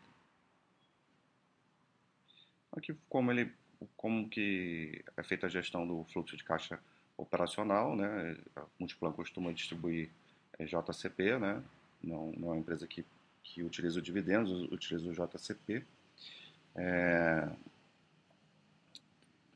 Aqui, 2.72 2.94
como 3.08 3.32
ele 3.32 3.50
como 3.96 4.28
que 4.28 5.04
é 5.16 5.22
feita 5.22 5.46
a 5.46 5.50
gestão 5.50 5.86
do 5.86 6.04
fluxo 6.04 6.36
de 6.36 6.44
caixa 6.44 6.78
operacional, 7.16 7.96
né? 7.96 8.36
A 8.54 8.62
Multiplan 8.78 9.12
costuma 9.12 9.52
distribuir 9.52 10.10
é, 10.58 10.64
JCP, 10.64 11.38
né? 11.38 11.62
Não, 12.02 12.32
não 12.32 12.48
é 12.48 12.52
uma 12.52 12.58
empresa 12.58 12.86
que, 12.86 13.04
que 13.42 13.62
utiliza 13.62 13.98
o 13.98 14.02
dividendos, 14.02 14.70
utiliza 14.70 15.08
o 15.08 15.12
JCP. 15.12 15.84
É 16.74 17.48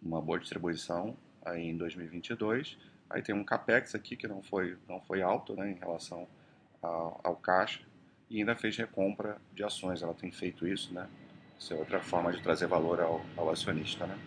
uma 0.02 0.20
boa 0.20 0.38
distribuição 0.38 1.16
aí 1.44 1.68
em 1.68 1.76
2022. 1.76 2.78
Aí 3.08 3.22
tem 3.22 3.34
um 3.34 3.44
capex 3.44 3.94
aqui 3.94 4.16
que 4.16 4.26
não 4.26 4.42
foi 4.42 4.78
não 4.88 5.00
foi 5.00 5.20
alto, 5.20 5.54
né, 5.54 5.70
em 5.70 5.74
relação 5.74 6.26
ao, 6.80 7.20
ao 7.22 7.36
caixa 7.36 7.80
e 8.30 8.38
ainda 8.38 8.54
fez 8.54 8.76
recompra 8.76 9.36
de 9.52 9.64
ações. 9.64 10.02
Ela 10.02 10.14
tem 10.14 10.30
feito 10.30 10.66
isso, 10.66 10.94
né? 10.94 11.08
Isso 11.60 11.74
é 11.74 11.76
outra 11.76 12.00
forma 12.00 12.32
de 12.32 12.42
trazer 12.42 12.66
valor 12.66 13.00
ao, 13.00 13.20
ao 13.36 13.50
acionista, 13.50 14.06
né? 14.06 14.18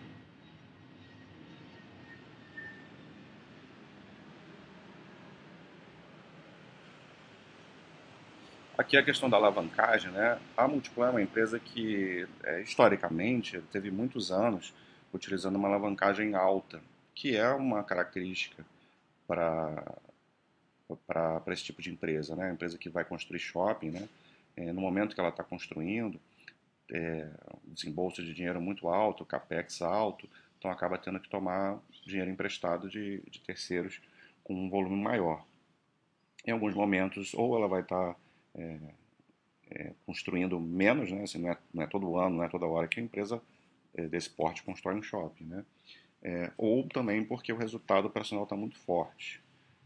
Aqui 8.78 8.96
a 8.96 9.02
questão 9.02 9.28
da 9.28 9.36
alavancagem, 9.36 10.12
né? 10.12 10.38
A 10.56 10.68
Multiplan 10.68 11.08
é 11.08 11.10
uma 11.10 11.22
empresa 11.22 11.58
que, 11.58 12.26
é, 12.44 12.60
historicamente, 12.62 13.60
teve 13.72 13.90
muitos 13.90 14.30
anos 14.30 14.72
utilizando 15.12 15.56
uma 15.56 15.66
alavancagem 15.68 16.36
alta, 16.36 16.80
que 17.14 17.36
é 17.36 17.48
uma 17.48 17.82
característica 17.82 18.64
para 19.26 19.82
para 21.06 21.42
esse 21.48 21.64
tipo 21.64 21.82
de 21.82 21.90
empresa, 21.90 22.36
né? 22.36 22.52
Empresa 22.52 22.78
que 22.78 22.88
vai 22.88 23.04
construir 23.04 23.40
shopping, 23.40 23.90
né? 23.90 24.08
É, 24.56 24.72
no 24.72 24.80
momento 24.80 25.14
que 25.14 25.20
ela 25.20 25.30
está 25.30 25.42
construindo, 25.42 26.20
é, 26.90 27.30
desembolso 27.64 28.22
de 28.22 28.34
dinheiro 28.34 28.60
muito 28.60 28.88
alto, 28.88 29.24
capex 29.24 29.82
alto, 29.82 30.28
então 30.58 30.70
acaba 30.70 30.98
tendo 30.98 31.20
que 31.20 31.28
tomar 31.28 31.80
dinheiro 32.04 32.30
emprestado 32.30 32.88
de, 32.88 33.20
de 33.30 33.40
terceiros 33.40 34.00
com 34.42 34.54
um 34.54 34.68
volume 34.68 35.02
maior. 35.02 35.44
Em 36.46 36.50
alguns 36.50 36.74
momentos, 36.74 37.32
ou 37.34 37.56
ela 37.56 37.68
vai 37.68 37.82
estar 37.82 38.14
tá, 38.14 38.20
é, 38.54 38.78
é, 39.70 39.92
construindo 40.06 40.60
menos, 40.60 41.10
né? 41.10 41.22
Assim, 41.22 41.38
não, 41.38 41.50
é, 41.50 41.58
não, 41.72 41.82
é, 41.82 41.86
todo 41.86 42.16
ano, 42.16 42.36
não 42.36 42.44
é 42.44 42.48
toda 42.48 42.66
hora 42.66 42.86
que 42.86 43.00
a 43.00 43.02
empresa 43.02 43.42
é, 43.94 44.06
desse 44.06 44.30
porte 44.30 44.62
constrói 44.62 44.94
um 44.94 45.02
shopping, 45.02 45.44
né? 45.44 45.64
É, 46.22 46.50
ou 46.56 46.86
também 46.88 47.24
porque 47.24 47.52
o 47.52 47.56
resultado 47.56 48.06
operacional 48.06 48.44
está 48.44 48.56
muito 48.56 48.78
forte. 48.78 49.42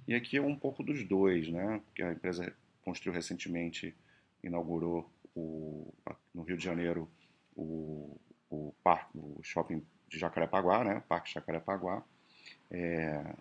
E 0.06 0.14
aqui 0.14 0.36
é 0.36 0.42
um 0.42 0.56
pouco 0.56 0.82
dos 0.82 1.04
dois, 1.04 1.48
né? 1.48 1.80
Porque 1.84 2.02
a 2.02 2.12
empresa 2.12 2.52
construiu 2.82 3.14
recentemente, 3.14 3.94
inaugurou 4.42 5.08
o, 5.34 5.92
no 6.34 6.42
Rio 6.42 6.56
de 6.56 6.64
Janeiro 6.64 7.08
o, 7.56 8.16
o, 8.50 8.74
parque, 8.82 9.16
o 9.16 9.38
shopping 9.42 9.84
de 10.08 10.18
Jacarepaguá, 10.18 10.84
né? 10.84 11.02
Parque 11.08 11.32
Jacarepaguá. 11.32 12.02
É, 12.70 13.34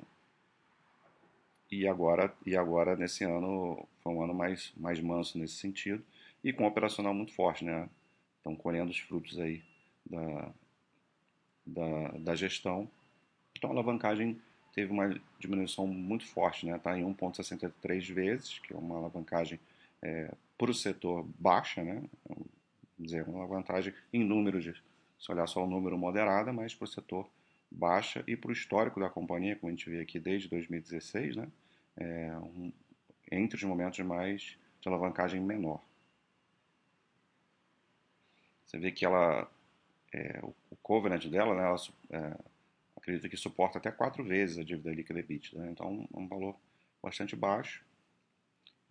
e 1.72 1.88
agora 1.88 2.34
e 2.46 2.56
agora 2.56 2.96
nesse 2.96 3.24
ano 3.24 3.88
foi 4.02 4.14
um 4.14 4.22
ano 4.22 4.34
mais 4.34 4.74
mais 4.78 5.02
manso 5.02 5.38
nesse 5.38 5.56
sentido 5.56 6.04
e 6.44 6.54
com 6.54 6.64
um 6.64 6.68
operacional 6.68 7.14
muito 7.14 7.34
forte, 7.34 7.66
né? 7.66 7.90
Estão 8.38 8.56
colhendo 8.56 8.92
os 8.92 9.00
frutos 9.00 9.40
aí 9.40 9.64
da, 10.06 10.54
da, 11.66 12.08
da 12.20 12.36
gestão. 12.36 12.90
Então 13.58 13.70
a 13.70 13.74
alavancagem 13.74 14.40
teve 14.74 14.92
uma 14.92 15.20
diminuição 15.40 15.88
muito 15.88 16.26
forte, 16.26 16.66
né? 16.66 16.78
Está 16.78 16.98
em 16.98 17.04
1,63 17.04 18.14
vezes, 18.14 18.60
que 18.60 18.74
é 18.74 18.78
uma 18.78 18.98
alavancagem 18.98 19.60
é, 20.02 20.32
para 20.58 20.72
o 20.72 20.74
setor 20.74 21.28
baixa, 21.38 21.84
né? 21.84 22.04
Dizer, 22.98 23.28
uma 23.28 23.46
vantagem 23.46 23.94
em 24.12 24.24
números, 24.24 24.64
de, 24.64 24.74
se 25.20 25.32
olhar 25.32 25.48
só 25.48 25.64
o 25.64 25.70
número 25.70 25.98
moderada, 25.98 26.52
mas 26.52 26.74
para 26.74 26.86
o 26.86 26.88
setor 26.88 27.30
baixa 27.70 28.24
e 28.26 28.36
para 28.36 28.50
o 28.50 28.54
histórico 28.54 29.00
da 29.00 29.10
companhia, 29.10 29.56
como 29.56 29.70
a 29.70 29.76
gente 29.76 29.90
vê 29.90 30.02
aqui 30.02 30.20
desde 30.20 30.48
2016, 30.50 31.36
né? 31.36 31.48
É 31.96 32.38
um, 32.38 32.72
entre 33.32 33.58
os 33.58 33.64
momentos 33.64 34.00
mais 34.00 34.58
de 34.82 34.88
alavancagem 34.88 35.42
menor. 35.42 35.82
você 38.66 38.78
vê 38.78 38.92
que 38.92 39.06
ela, 39.06 39.50
é, 40.14 40.40
o, 40.44 40.54
o 40.70 40.76
covenant 40.78 41.26
dela, 41.28 41.56
né, 41.56 41.64
ela 41.64 41.78
é, 42.12 42.38
acredita 42.96 43.30
que 43.30 43.38
suporta 43.38 43.78
até 43.78 43.90
quatro 43.92 44.24
vezes 44.24 44.58
a 44.58 44.64
dívida 44.64 44.94
líquida 44.94 45.20
EBITDA, 45.20 45.60
né? 45.60 45.72
então 45.72 46.08
é 46.14 46.18
um 46.18 46.28
valor 46.28 46.56
bastante 47.02 47.36
baixo, 47.36 47.84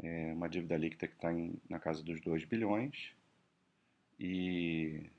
é 0.03 0.33
uma 0.33 0.49
dívida 0.49 0.77
líquida 0.77 1.09
que 1.09 1.15
está 1.15 1.31
na 1.69 1.79
casa 1.79 2.03
dos 2.03 2.21
2 2.21 2.45
bilhões, 2.45 3.13
e, 4.19 5.11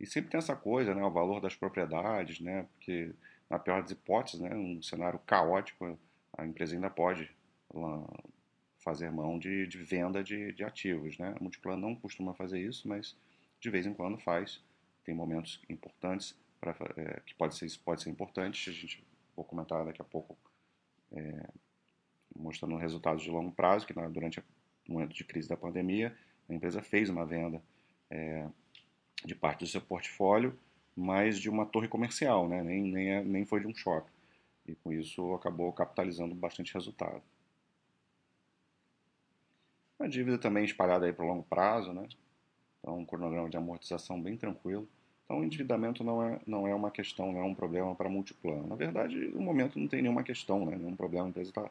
e 0.00 0.06
sempre 0.06 0.30
tem 0.30 0.38
essa 0.38 0.56
coisa, 0.56 0.94
né, 0.94 1.04
o 1.04 1.10
valor 1.10 1.40
das 1.40 1.54
propriedades, 1.54 2.40
né, 2.40 2.66
porque 2.74 3.14
na 3.48 3.58
pior 3.58 3.82
das 3.82 3.90
hipóteses, 3.90 4.40
né, 4.40 4.54
um 4.54 4.82
cenário 4.82 5.18
caótico, 5.20 5.98
a 6.36 6.46
empresa 6.46 6.74
ainda 6.74 6.88
pode 6.88 7.30
fazer 8.78 9.10
mão 9.10 9.38
de, 9.38 9.66
de 9.66 9.78
venda 9.78 10.22
de, 10.22 10.52
de, 10.52 10.64
ativos. 10.64 11.18
Né? 11.18 11.34
A 11.38 11.42
Multiplan 11.42 11.76
não 11.76 11.94
costuma 11.94 12.34
fazer 12.34 12.60
isso, 12.60 12.88
mas 12.88 13.16
de 13.60 13.70
vez 13.70 13.86
em 13.86 13.94
quando 13.94 14.18
faz. 14.18 14.60
Tem 15.04 15.14
momentos 15.14 15.60
importantes 15.68 16.36
pra, 16.60 16.74
é, 16.96 17.20
que 17.26 17.34
pode 17.34 17.56
ser, 17.56 17.66
pode 17.84 18.02
ser 18.02 18.10
importante. 18.10 18.70
A 18.70 18.72
gente 18.72 19.04
vou 19.34 19.44
comentar 19.44 19.84
daqui 19.84 20.00
a 20.00 20.04
pouco, 20.04 20.36
é, 21.12 21.48
mostrando 22.36 22.76
resultados 22.76 23.22
de 23.22 23.30
longo 23.30 23.52
prazo, 23.52 23.86
que 23.86 23.94
na, 23.94 24.08
durante 24.08 24.40
o 24.40 24.44
momento 24.92 25.14
de 25.14 25.24
crise 25.24 25.48
da 25.48 25.56
pandemia, 25.56 26.16
a 26.48 26.54
empresa 26.54 26.82
fez 26.82 27.08
uma 27.08 27.24
venda 27.24 27.62
é, 28.10 28.46
de 29.24 29.34
parte 29.34 29.60
do 29.60 29.66
seu 29.66 29.80
portfólio, 29.80 30.58
mas 30.94 31.38
de 31.38 31.48
uma 31.48 31.64
torre 31.64 31.88
comercial, 31.88 32.48
né? 32.48 32.62
nem, 32.62 32.82
nem, 32.82 33.10
é, 33.10 33.24
nem 33.24 33.44
foi 33.44 33.60
de 33.60 33.66
um 33.66 33.74
shopping. 33.74 34.10
E 34.66 34.74
com 34.74 34.92
isso 34.92 35.34
acabou 35.34 35.72
capitalizando 35.72 36.34
bastante 36.34 36.72
resultado. 36.74 37.22
A 39.98 40.06
dívida 40.06 40.38
também 40.38 40.64
espalhada 40.64 41.06
aí 41.06 41.12
para 41.12 41.24
o 41.24 41.28
longo 41.28 41.44
prazo, 41.44 41.92
né? 41.92 42.08
Então, 42.80 42.98
um 42.98 43.04
cronograma 43.04 43.48
de 43.48 43.56
amortização 43.56 44.20
bem 44.20 44.36
tranquilo. 44.36 44.88
Então, 45.24 45.38
o 45.38 45.44
endividamento 45.44 46.02
não 46.02 46.22
é, 46.22 46.40
não 46.44 46.66
é 46.66 46.74
uma 46.74 46.90
questão, 46.90 47.32
não 47.32 47.40
é 47.40 47.44
um 47.44 47.54
problema 47.54 47.94
para 47.94 48.08
multiplano. 48.08 48.66
Na 48.66 48.74
verdade, 48.74 49.16
no 49.16 49.40
momento 49.40 49.78
não 49.78 49.86
tem 49.86 50.02
nenhuma 50.02 50.24
questão, 50.24 50.66
né? 50.66 50.76
nenhum 50.76 50.96
problema, 50.96 51.26
a 51.26 51.28
empresa 51.28 51.50
está 51.50 51.70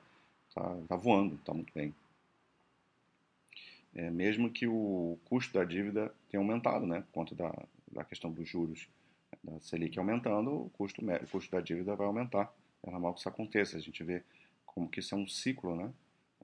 tá, 0.53 0.77
tá 0.87 0.95
voando, 0.95 1.35
está 1.35 1.53
muito 1.53 1.73
bem. 1.73 1.93
É, 3.93 4.09
mesmo 4.09 4.49
que 4.49 4.67
o 4.67 5.17
custo 5.25 5.53
da 5.53 5.65
dívida 5.65 6.13
tenha 6.29 6.41
aumentado, 6.41 6.85
né? 6.85 7.01
por 7.01 7.11
conta 7.11 7.35
da, 7.35 7.53
da 7.91 8.03
questão 8.05 8.31
dos 8.31 8.47
juros 8.47 8.87
da 9.43 9.59
Selic 9.59 9.97
aumentando, 9.97 10.51
o 10.51 10.69
custo, 10.69 11.01
o 11.03 11.27
custo 11.27 11.51
da 11.51 11.61
dívida 11.61 11.95
vai 11.95 12.07
aumentar. 12.07 12.53
É 12.83 12.91
normal 12.91 13.13
que 13.13 13.19
isso 13.19 13.29
aconteça. 13.29 13.77
A 13.77 13.81
gente 13.81 14.03
vê 14.03 14.23
como 14.65 14.87
que 14.87 14.99
isso 14.99 15.13
é 15.13 15.17
um 15.17 15.27
ciclo, 15.27 15.75
né? 15.75 15.91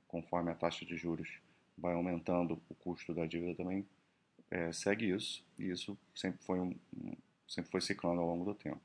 conforme 0.07 0.51
a 0.51 0.55
taxa 0.55 0.85
de 0.85 0.97
juros 0.97 1.29
vai 1.77 1.93
aumentando, 1.93 2.59
o 2.69 2.75
custo 2.75 3.13
da 3.13 3.25
dívida 3.25 3.55
também 3.55 3.85
é, 4.49 4.71
segue 4.71 5.13
isso, 5.13 5.43
e 5.59 5.69
isso 5.69 5.97
sempre 6.15 6.43
foi, 6.43 6.59
um, 6.59 6.75
sempre 7.47 7.69
foi 7.69 7.81
ciclando 7.81 8.21
ao 8.21 8.27
longo 8.27 8.45
do 8.45 8.55
tempo. 8.55 8.81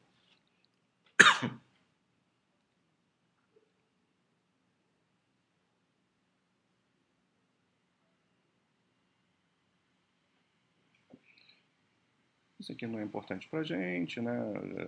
Isso 12.63 12.71
aqui 12.71 12.87
não 12.87 13.01
é 13.01 13.03
importante 13.03 13.49
para 13.49 13.59
a 13.59 13.65
gente, 13.65 14.21
né? 14.21 14.33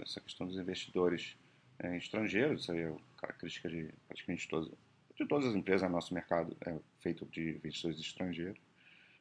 essa 0.01 0.21
questão 0.21 0.47
dos 0.47 0.57
investidores 0.57 1.37
é, 1.81 1.97
estrangeiros, 1.97 2.63
isso 2.63 2.71
aí 2.71 2.83
é 2.83 2.97
característica 3.17 3.69
de 3.69 3.93
praticamente 4.07 4.49
todas, 4.49 4.71
de 5.17 5.27
todas 5.27 5.49
as 5.49 5.57
empresas, 5.57 5.91
nosso 5.91 6.15
mercado 6.15 6.57
é 6.65 6.79
feito 7.01 7.27
de 7.27 7.57
investidores 7.57 7.99
estrangeiros, 7.99 8.57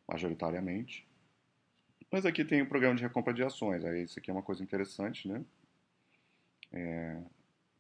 majoritariamente. 0.08 1.04
Mas 2.12 2.28
aqui 2.28 2.46
tem 2.46 2.62
o 2.62 2.68
programa 2.68 2.96
de 2.96 3.02
recompra 3.02 3.34
de 3.34 3.42
ações, 3.42 3.84
aí 3.84 4.04
isso 4.04 4.20
aqui 4.20 4.30
é 4.30 4.34
uma 4.34 4.44
coisa 4.44 4.62
interessante, 4.62 5.28
né? 5.28 5.44
É, 6.72 7.22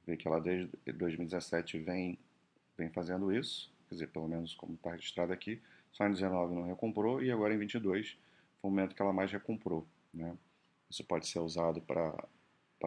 ver 0.07 0.17
que 0.17 0.27
ela 0.27 0.41
desde 0.41 0.71
2017 0.91 1.77
vem, 1.77 2.17
vem 2.75 2.89
fazendo 2.89 3.31
isso, 3.31 3.71
quer 3.87 3.93
dizer, 3.93 4.07
pelo 4.07 4.27
menos 4.27 4.55
como 4.55 4.73
está 4.73 4.93
registrado 4.93 5.31
aqui, 5.31 5.61
só 5.91 6.07
em 6.07 6.13
19 6.13 6.55
não 6.55 6.65
recomprou 6.65 7.21
e 7.21 7.31
agora 7.31 7.53
em 7.53 7.59
22 7.59 8.17
foi 8.59 8.71
o 8.71 8.73
momento 8.73 8.95
que 8.95 9.01
ela 9.03 9.13
mais 9.13 9.31
recomprou, 9.31 9.87
né? 10.11 10.35
Isso 10.93 11.03
pode 11.05 11.27
ser 11.27 11.39
usado 11.39 11.81
para 11.81 12.13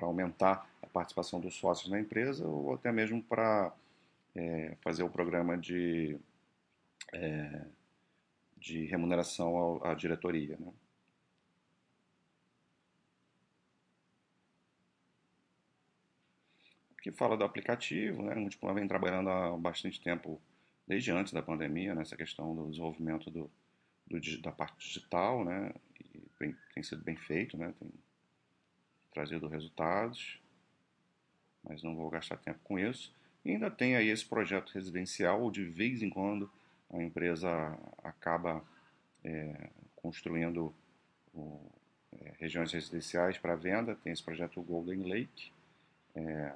aumentar 0.01 0.65
a 0.81 0.87
participação 0.87 1.41
dos 1.41 1.57
sócios 1.57 1.91
na 1.91 1.99
empresa 1.99 2.47
ou 2.47 2.73
até 2.73 2.93
mesmo 2.93 3.21
para 3.21 3.75
é, 4.33 4.77
fazer 4.81 5.03
o 5.03 5.11
programa 5.11 5.59
de, 5.59 6.17
é, 7.13 7.67
de 8.57 8.85
remuneração 8.85 9.85
à 9.85 9.93
diretoria. 9.93 10.57
Né? 10.57 10.73
Que 17.03 17.11
fala 17.11 17.37
do 17.37 17.43
aplicativo, 17.43 18.23
né? 18.23 18.37
o 18.37 18.41
Multiplan 18.41 18.75
vem 18.75 18.87
trabalhando 18.87 19.31
há 19.31 19.57
bastante 19.57 20.01
tempo, 20.01 20.41
desde 20.87 21.11
antes 21.11 21.33
da 21.33 21.43
pandemia, 21.43 21.93
nessa 21.93 22.17
questão 22.17 22.55
do 22.55 22.71
desenvolvimento 22.71 23.33
do, 23.33 23.51
do 24.07 24.21
da 24.43 24.53
parte 24.53 24.79
digital, 24.79 25.45
né? 25.45 25.75
Tem, 26.39 26.57
tem 26.75 26.83
sido 26.83 27.03
bem 27.03 27.17
feito, 27.17 27.57
né? 27.57 27.73
Tem 27.79 27.91
trazido 29.13 29.49
resultados, 29.49 30.41
mas 31.65 31.83
não 31.83 31.97
vou 31.97 32.11
gastar 32.11 32.37
tempo 32.37 32.61
com 32.63 32.79
isso. 32.79 33.15
E 33.45 33.53
ainda 33.53 33.71
tem 33.71 33.97
aí 33.97 34.09
esse 34.09 34.25
projeto 34.25 34.73
residencial, 34.73 35.51
de 35.51 35.65
vez 35.65 36.03
em 36.03 36.11
quando 36.11 36.51
a 36.91 37.03
empresa 37.03 37.49
acaba 38.03 38.63
é, 39.25 39.71
construindo 39.95 40.75
o, 41.33 41.61
é, 42.21 42.33
regiões 42.39 42.73
residenciais 42.73 43.39
para 43.39 43.57
venda. 43.57 43.95
Tem 43.97 44.13
esse 44.13 44.23
projeto 44.23 44.63
Golden 44.63 45.09
Lake. 45.09 45.53
É, 46.15 46.53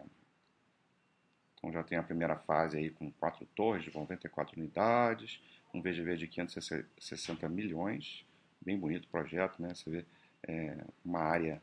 então 1.61 1.73
já 1.73 1.83
tem 1.83 1.99
a 1.99 2.03
primeira 2.03 2.37
fase 2.37 2.79
aí 2.79 2.91
com 2.91 3.11
quatro 3.13 3.45
torres 3.55 3.85
de 3.85 3.95
94 3.95 4.59
unidades, 4.59 5.41
um 5.75 5.83
VGV 5.83 6.17
de 6.17 6.27
560 6.27 7.49
milhões, 7.49 8.25
bem 8.61 8.79
bonito 8.79 9.05
o 9.05 9.09
projeto, 9.09 9.61
né? 9.61 9.75
Você 9.75 9.91
vê 9.91 10.05
é, 10.47 10.77
uma 11.05 11.21
área 11.21 11.61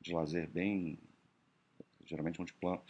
de 0.00 0.12
lazer 0.12 0.48
bem, 0.48 0.98
geralmente 2.04 2.40
um 2.40 2.44
plano 2.44 2.82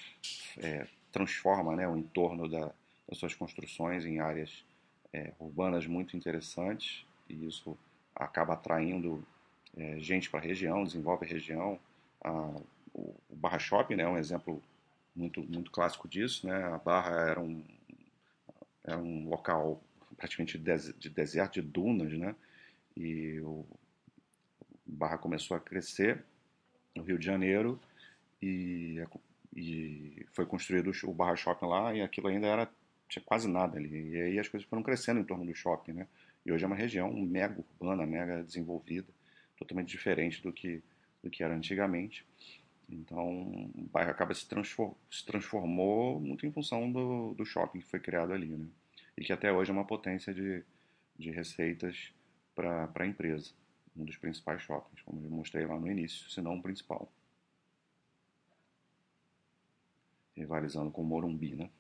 é, 0.59 0.87
transforma 1.13 1.77
né, 1.77 1.87
o 1.87 1.97
entorno 1.97 2.49
da, 2.49 2.73
das 3.09 3.19
suas 3.19 3.35
construções 3.35 4.05
em 4.05 4.19
áreas 4.19 4.65
é, 5.13 5.33
urbanas 5.39 5.87
muito 5.87 6.17
interessantes 6.17 7.07
e 7.29 7.47
isso 7.47 7.79
acaba 8.15 8.55
atraindo 8.55 9.25
é, 9.77 9.99
gente 10.01 10.29
para 10.29 10.41
a 10.41 10.43
região, 10.43 10.85
desenvolve 10.85 11.25
a 11.25 11.29
região. 11.29 11.79
A, 12.21 12.31
o, 12.93 13.15
o, 13.29 13.37
Barra 13.37 13.59
Shopping 13.59 13.95
né, 13.95 14.03
é 14.03 14.09
um 14.09 14.19
exemplo 14.19 14.61
muito, 15.15 15.43
muito 15.43 15.71
clássico 15.71 16.09
disso. 16.09 16.47
Né? 16.47 16.65
A 16.65 16.79
Barra 16.79 17.31
era 17.31 17.41
um, 17.41 17.63
era 18.85 18.99
um 18.99 19.29
local 19.29 19.81
praticamente 20.17 20.59
de 20.59 21.09
deserto, 21.11 21.55
de 21.55 21.63
dunas, 21.63 22.13
né? 22.13 22.35
E 22.97 23.41
o 23.41 23.67
Barra 24.87 25.19
começou 25.19 25.57
a 25.57 25.61
crescer 25.61 26.25
no 26.95 27.03
Rio 27.03 27.19
de 27.19 27.27
Janeiro 27.27 27.81
e 28.41 29.03
e 29.57 30.27
foi 30.33 30.45
construído 30.45 30.91
o 31.05 31.15
Barra 31.15 31.37
Shopping 31.37 31.67
lá 31.67 31.95
e 31.95 32.03
aquilo 32.03 32.27
ainda 32.27 32.47
era 32.49 32.69
tinha 33.09 33.25
quase 33.25 33.49
nada 33.49 33.79
ali. 33.79 34.11
E 34.11 34.21
aí 34.21 34.39
as 34.39 34.49
coisas 34.49 34.69
foram 34.69 34.83
crescendo 34.83 35.21
em 35.21 35.25
torno 35.25 35.45
do 35.47 35.55
shopping, 35.55 35.93
né? 35.93 36.09
E 36.45 36.53
hoje 36.53 36.65
é 36.65 36.67
uma 36.67 36.77
região 36.77 37.13
mega 37.13 37.61
urbana, 37.61 38.07
mega 38.07 38.43
desenvolvida, 38.43 39.09
totalmente 39.57 39.89
diferente 39.89 40.43
do 40.43 40.53
que 40.53 40.83
do 41.23 41.31
que 41.31 41.43
era 41.43 41.55
antigamente. 41.55 42.27
Então, 42.87 43.71
o 43.75 43.89
bairro 43.91 44.11
acaba 44.11 44.35
se, 44.35 44.47
transform, 44.47 44.93
se 45.11 45.25
transformou 45.25 46.21
muito 46.21 46.45
em 46.45 46.53
função 46.53 46.93
do, 46.93 47.33
do 47.33 47.45
shopping 47.47 47.81
que 47.81 47.87
foi 47.87 47.99
criado 47.99 48.33
ali, 48.35 48.49
né? 48.49 48.67
E 49.17 49.25
que 49.25 49.33
até 49.33 49.51
hoje 49.51 49.71
é 49.71 49.73
uma 49.73 49.87
potência 49.87 50.35
de, 50.35 50.63
de 51.19 51.31
receitas 51.31 52.13
para 52.55 52.91
a 52.95 53.07
empresa, 53.07 53.51
um 53.97 54.05
dos 54.05 54.17
principais 54.17 54.63
shoppings, 54.63 55.03
como 55.03 55.25
eu 55.25 55.31
mostrei 55.31 55.67
lá 55.67 55.79
no 55.79 55.91
início, 55.91 56.31
se 56.31 56.41
não 56.41 56.57
o 56.57 56.63
principal. 56.63 57.11
rivalizando 60.37 60.91
com 60.91 61.03
Morumbi, 61.03 61.55
né? 61.55 61.71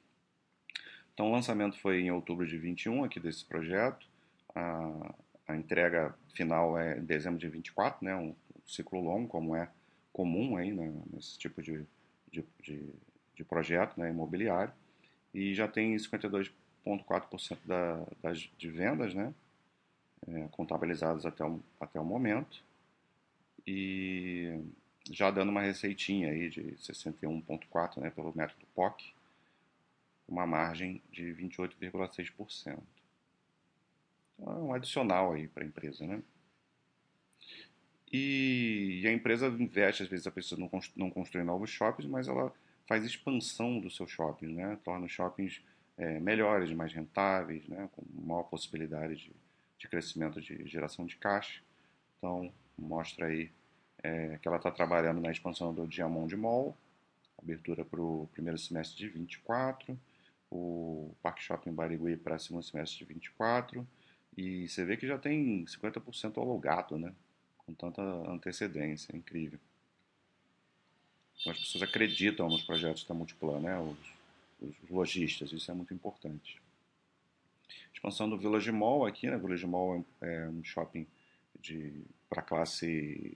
Então 1.12 1.28
o 1.28 1.32
lançamento 1.32 1.78
foi 1.78 2.00
em 2.00 2.10
outubro 2.10 2.46
de 2.46 2.58
21 2.58 3.04
aqui 3.04 3.20
desse 3.20 3.44
projeto. 3.44 4.06
A, 4.54 5.14
a 5.48 5.56
entrega 5.56 6.14
final 6.34 6.78
é 6.78 6.98
em 6.98 7.04
dezembro 7.04 7.38
de 7.38 7.48
24, 7.48 8.04
né? 8.04 8.14
Um 8.14 8.34
ciclo 8.66 9.00
longo, 9.00 9.28
como 9.28 9.54
é 9.54 9.68
comum 10.12 10.56
aí 10.56 10.72
né? 10.72 10.92
nesse 11.12 11.38
tipo 11.38 11.60
de, 11.60 11.84
de, 12.30 12.44
de, 12.62 12.88
de 13.34 13.44
projeto 13.44 13.98
né? 13.98 14.10
imobiliário. 14.10 14.72
E 15.32 15.54
já 15.54 15.68
tem 15.68 15.94
52,4% 15.96 17.58
da, 17.64 18.06
das 18.22 18.38
de 18.56 18.70
vendas, 18.70 19.14
né? 19.14 19.34
É, 20.26 20.48
contabilizadas 20.50 21.26
até 21.26 21.44
o, 21.44 21.60
até 21.78 22.00
o 22.00 22.04
momento. 22.04 22.62
E 23.66 24.58
já 25.10 25.30
dando 25.30 25.50
uma 25.50 25.60
receitinha 25.60 26.30
aí 26.30 26.48
de 26.48 26.62
61,4% 26.76 27.98
né, 27.98 28.10
pelo 28.10 28.34
método 28.34 28.66
POC, 28.74 29.12
uma 30.26 30.46
margem 30.46 31.02
de 31.10 31.24
28,6%. 31.34 32.78
Então, 34.38 34.52
é 34.52 34.60
um 34.60 34.72
adicional 34.72 35.32
aí 35.32 35.46
para 35.46 35.62
a 35.62 35.66
empresa, 35.66 36.06
né? 36.06 36.22
E, 38.12 39.00
e 39.02 39.08
a 39.08 39.12
empresa 39.12 39.48
investe, 39.48 40.04
às 40.04 40.08
vezes 40.08 40.26
a 40.26 40.30
pessoa 40.30 40.58
não, 40.58 40.68
constrói, 40.68 41.04
não 41.04 41.10
constrói 41.10 41.42
novos 41.42 41.70
shoppings, 41.70 42.08
mas 42.08 42.28
ela 42.28 42.54
faz 42.86 43.04
expansão 43.04 43.80
dos 43.80 43.96
seus 43.96 44.10
shoppings, 44.10 44.54
né? 44.54 44.78
torna 44.84 45.06
os 45.06 45.12
shoppings 45.12 45.60
é, 45.98 46.20
melhores, 46.20 46.70
mais 46.72 46.92
rentáveis, 46.92 47.66
né? 47.66 47.88
com 47.92 48.04
maior 48.22 48.44
possibilidade 48.44 49.16
de, 49.16 49.32
de 49.78 49.88
crescimento 49.88 50.40
de 50.40 50.66
geração 50.66 51.06
de 51.06 51.16
caixa. 51.16 51.60
Então, 52.18 52.52
mostra 52.78 53.26
aí 53.26 53.50
é, 54.02 54.38
que 54.38 54.46
ela 54.46 54.58
está 54.58 54.70
trabalhando 54.70 55.20
na 55.20 55.30
expansão 55.30 55.72
do 55.72 55.86
Diamond 55.86 56.34
Mall, 56.36 56.76
abertura 57.38 57.84
para 57.84 58.00
o 58.00 58.28
primeiro 58.32 58.58
semestre 58.58 58.96
de 58.96 59.08
24, 59.08 59.98
o 60.50 61.14
Parque 61.22 61.42
Shopping 61.42 61.72
Barigui 61.72 62.16
para 62.16 62.36
o 62.36 62.38
segundo 62.38 62.62
semestre 62.62 62.98
de 62.98 63.04
24, 63.04 63.86
e 64.36 64.68
você 64.68 64.84
vê 64.84 64.96
que 64.96 65.06
já 65.06 65.18
tem 65.18 65.64
50% 65.64 66.38
alugado, 66.38 66.98
né? 66.98 67.12
Com 67.58 67.72
tanta 67.72 68.02
antecedência, 68.02 69.12
é 69.12 69.16
incrível. 69.16 69.58
Então 71.40 71.52
as 71.52 71.58
pessoas 71.58 71.82
acreditam 71.82 72.48
nos 72.48 72.62
projetos 72.62 73.04
da 73.04 73.14
Multiplan, 73.14 73.60
né? 73.60 73.78
Os, 73.78 73.98
os 74.60 74.90
lojistas, 74.90 75.52
isso 75.52 75.70
é 75.70 75.74
muito 75.74 75.94
importante. 75.94 76.60
Expansão 78.04 78.28
do 78.28 78.36
Village 78.36 78.70
Mall 78.70 79.06
aqui, 79.06 79.30
né? 79.30 79.38
Village 79.38 79.66
Mall 79.66 80.04
é 80.20 80.46
um 80.48 80.62
shopping 80.62 81.06
para 82.28 82.42
classe 82.42 83.32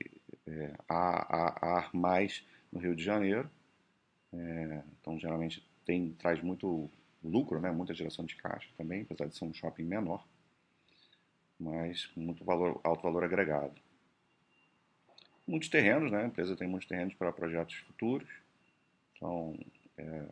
é, 0.46 0.74
A, 0.86 1.78
A, 1.78 1.78
A+, 1.78 1.90
no 2.70 2.78
Rio 2.78 2.94
de 2.94 3.02
Janeiro. 3.02 3.50
É, 4.30 4.82
então, 5.00 5.18
geralmente, 5.18 5.66
tem, 5.86 6.12
traz 6.12 6.42
muito 6.42 6.90
lucro, 7.24 7.58
né? 7.58 7.70
muita 7.70 7.94
geração 7.94 8.26
de 8.26 8.36
caixa 8.36 8.68
também, 8.76 9.02
apesar 9.02 9.26
de 9.26 9.36
ser 9.38 9.46
um 9.46 9.54
shopping 9.54 9.84
menor, 9.84 10.22
mas 11.58 12.04
com 12.08 12.20
muito 12.20 12.44
valor, 12.44 12.78
alto 12.84 13.02
valor 13.02 13.24
agregado. 13.24 13.80
Muitos 15.46 15.70
terrenos, 15.70 16.12
né? 16.12 16.24
a 16.24 16.26
empresa 16.26 16.54
tem 16.54 16.68
muitos 16.68 16.86
terrenos 16.86 17.14
para 17.14 17.32
projetos 17.32 17.74
futuros. 17.76 18.28
Então, 19.16 19.58
é, 19.96 20.24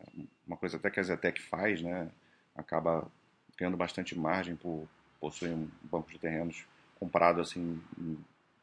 uma 0.47 0.59
coisa 0.59 0.77
até 0.77 0.91
que 0.91 1.01
a 1.01 1.03
Zetec 1.03 1.41
faz, 1.41 1.81
né? 1.81 2.11
acaba 2.55 3.11
ganhando 3.57 3.77
bastante 3.77 4.19
margem 4.19 4.57
por 4.57 4.87
possuir 5.21 5.53
um 5.53 5.69
banco 5.83 6.11
de 6.11 6.19
terrenos 6.19 6.65
comprado 6.99 7.41
assim 7.41 7.83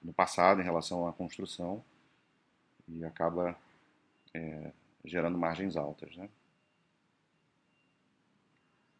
no 0.03 0.13
passado 0.13 0.61
em 0.61 0.63
relação 0.63 1.07
à 1.07 1.13
construção 1.13 1.83
e 2.87 3.03
acaba 3.05 3.57
é, 4.33 4.71
gerando 5.05 5.37
margens 5.37 5.75
altas, 5.77 6.15
né? 6.15 6.29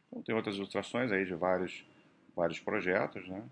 Então 0.07 0.21
tem 0.21 0.35
outras 0.35 0.55
ilustrações 0.55 1.11
aí 1.11 1.25
de 1.25 1.33
vários 1.33 1.85
vários 2.35 2.59
projetos, 2.59 3.27
né? 3.27 3.43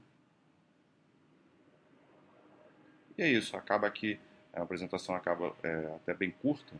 E 3.17 3.21
é 3.23 3.29
isso, 3.29 3.55
acaba 3.55 3.87
aqui 3.87 4.19
a 4.53 4.61
apresentação 4.61 5.15
acaba 5.15 5.55
é, 5.63 5.95
até 5.95 6.13
bem 6.13 6.31
curta. 6.31 6.75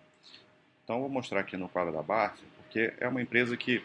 Então 0.83 0.99
vou 0.99 1.09
mostrar 1.09 1.39
aqui 1.39 1.55
no 1.55 1.69
quadro 1.69 1.93
da 1.93 2.01
Barça, 2.01 2.43
porque 2.57 2.93
é 2.99 3.07
uma 3.07 3.21
empresa 3.21 3.55
que 3.55 3.83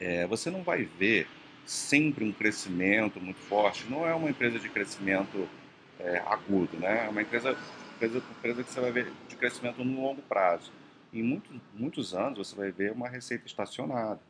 é, 0.00 0.26
você 0.26 0.50
não 0.50 0.62
vai 0.62 0.84
ver 0.84 1.26
sempre 1.66 2.24
um 2.24 2.32
crescimento 2.32 3.20
muito 3.20 3.40
forte. 3.40 3.86
Não 3.88 4.06
é 4.06 4.14
uma 4.14 4.30
empresa 4.30 4.58
de 4.58 4.68
crescimento 4.68 5.48
é, 6.00 6.18
agudo, 6.26 6.76
né? 6.78 7.06
É 7.06 7.08
uma 7.08 7.22
empresa, 7.22 7.56
empresa, 7.96 8.18
empresa 8.18 8.64
que 8.64 8.72
você 8.72 8.80
vai 8.80 8.92
ver 8.92 9.12
de 9.28 9.36
crescimento 9.36 9.84
no 9.84 10.00
longo 10.00 10.22
prazo. 10.22 10.72
Em 11.12 11.22
muitos, 11.22 11.56
muitos 11.74 12.14
anos 12.14 12.38
você 12.38 12.56
vai 12.56 12.70
ver 12.70 12.92
uma 12.92 13.08
receita 13.08 13.46
estacionada. 13.46 14.20